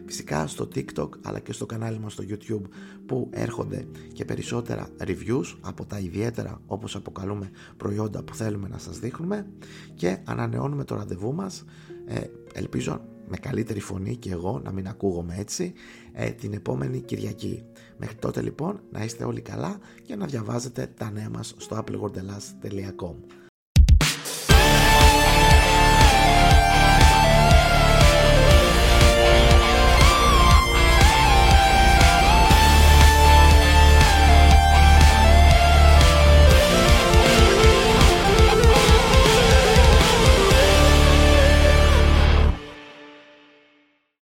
φυσικά 0.06 0.46
στο 0.46 0.68
tiktok 0.74 1.08
αλλά 1.22 1.38
και 1.38 1.52
στο 1.52 1.66
κανάλι 1.66 1.98
μας 1.98 2.12
στο 2.12 2.24
youtube 2.28 2.68
που 3.06 3.28
έρχονται 3.32 3.84
και 4.12 4.24
περισσότερα 4.24 4.88
reviews 5.00 5.56
από 5.60 5.86
τα 5.86 5.98
ιδιαίτερα 5.98 6.60
όπως 6.66 6.96
αποκαλούμε 6.96 7.50
προϊόντα 7.76 8.22
που 8.22 8.34
θέλουμε 8.34 8.68
να 8.68 8.78
σας 8.78 8.98
δείχνουμε. 8.98 9.46
Και 9.94 10.18
ανανεώνουμε 10.24 10.84
το 10.84 10.94
ραντεβού 10.94 11.34
μας. 11.34 11.64
Ε, 12.06 12.20
ελπίζω 12.52 13.00
με 13.28 13.36
καλύτερη 13.36 13.80
φωνή 13.80 14.16
και 14.16 14.30
εγώ 14.30 14.60
να 14.64 14.72
μην 14.72 14.88
ακούγομαι 14.88 15.34
έτσι 15.38 15.72
ε, 16.12 16.30
την 16.30 16.52
επόμενη 16.52 17.00
Κυριακή. 17.00 17.64
Μέχρι 17.96 18.16
τότε 18.16 18.42
λοιπόν 18.42 18.80
να 18.90 19.04
είστε 19.04 19.24
όλοι 19.24 19.40
καλά 19.40 19.78
και 20.06 20.16
να 20.16 20.26
διαβάζετε 20.26 20.92
τα 20.96 21.10
νέα 21.10 21.30
μας 21.30 21.54
στο 21.56 21.84
appleworldelas.com 21.84 23.37